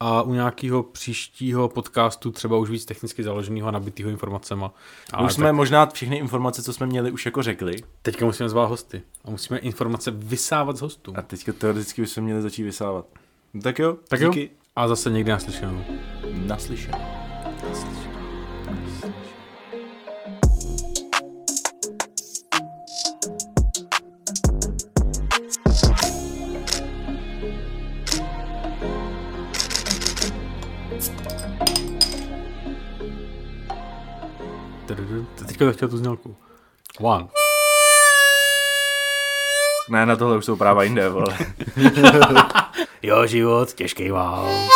[0.00, 4.74] A u nějakého příštího podcastu třeba už víc technicky založeného a nabitého informacema.
[5.12, 7.76] Ale už jsme možná všechny informace, co jsme měli, už jako řekli.
[8.02, 9.02] Teďka musíme zvát hosty.
[9.24, 11.12] A musíme informace vysávat z hostů.
[11.16, 13.06] A teďka teoreticky bychom měli začít vysávat.
[13.54, 14.30] No tak jo, Tak jo.
[14.30, 14.50] díky.
[14.76, 15.84] A zase někdy naslyšenou.
[16.32, 17.23] Naslyšenou.
[35.54, 36.36] Teďka to chtěl tu znělku.
[37.00, 37.28] One.
[39.88, 41.38] Ne, na tohle už jsou práva jinde, vole.
[43.02, 44.68] Jo, život, těžký mám.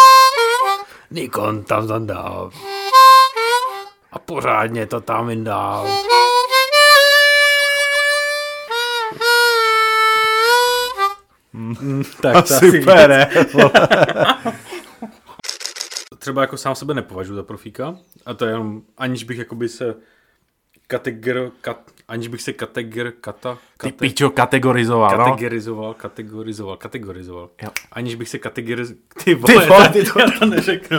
[1.10, 2.50] Nikon tam tam dal.
[4.12, 5.88] A pořádně to tam vyndal.
[11.52, 13.30] Mm, tak, to asi ne?
[16.18, 19.94] třeba jako sám sebe nepovažuji za profíka, a to je jenom, aniž bych jakoby se
[20.88, 25.24] kategor, kat, aniž bych se kategor, kata, Ty kate, pičo kategorizoval, no.
[25.24, 27.50] kategorizoval, kategorizoval, kategorizoval.
[27.62, 27.68] Jo.
[27.92, 30.98] Aniž bych se kategorizoval, ty Ty vole, vole, ty ty to, já to neřeknu.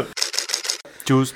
[1.05, 1.35] Čus.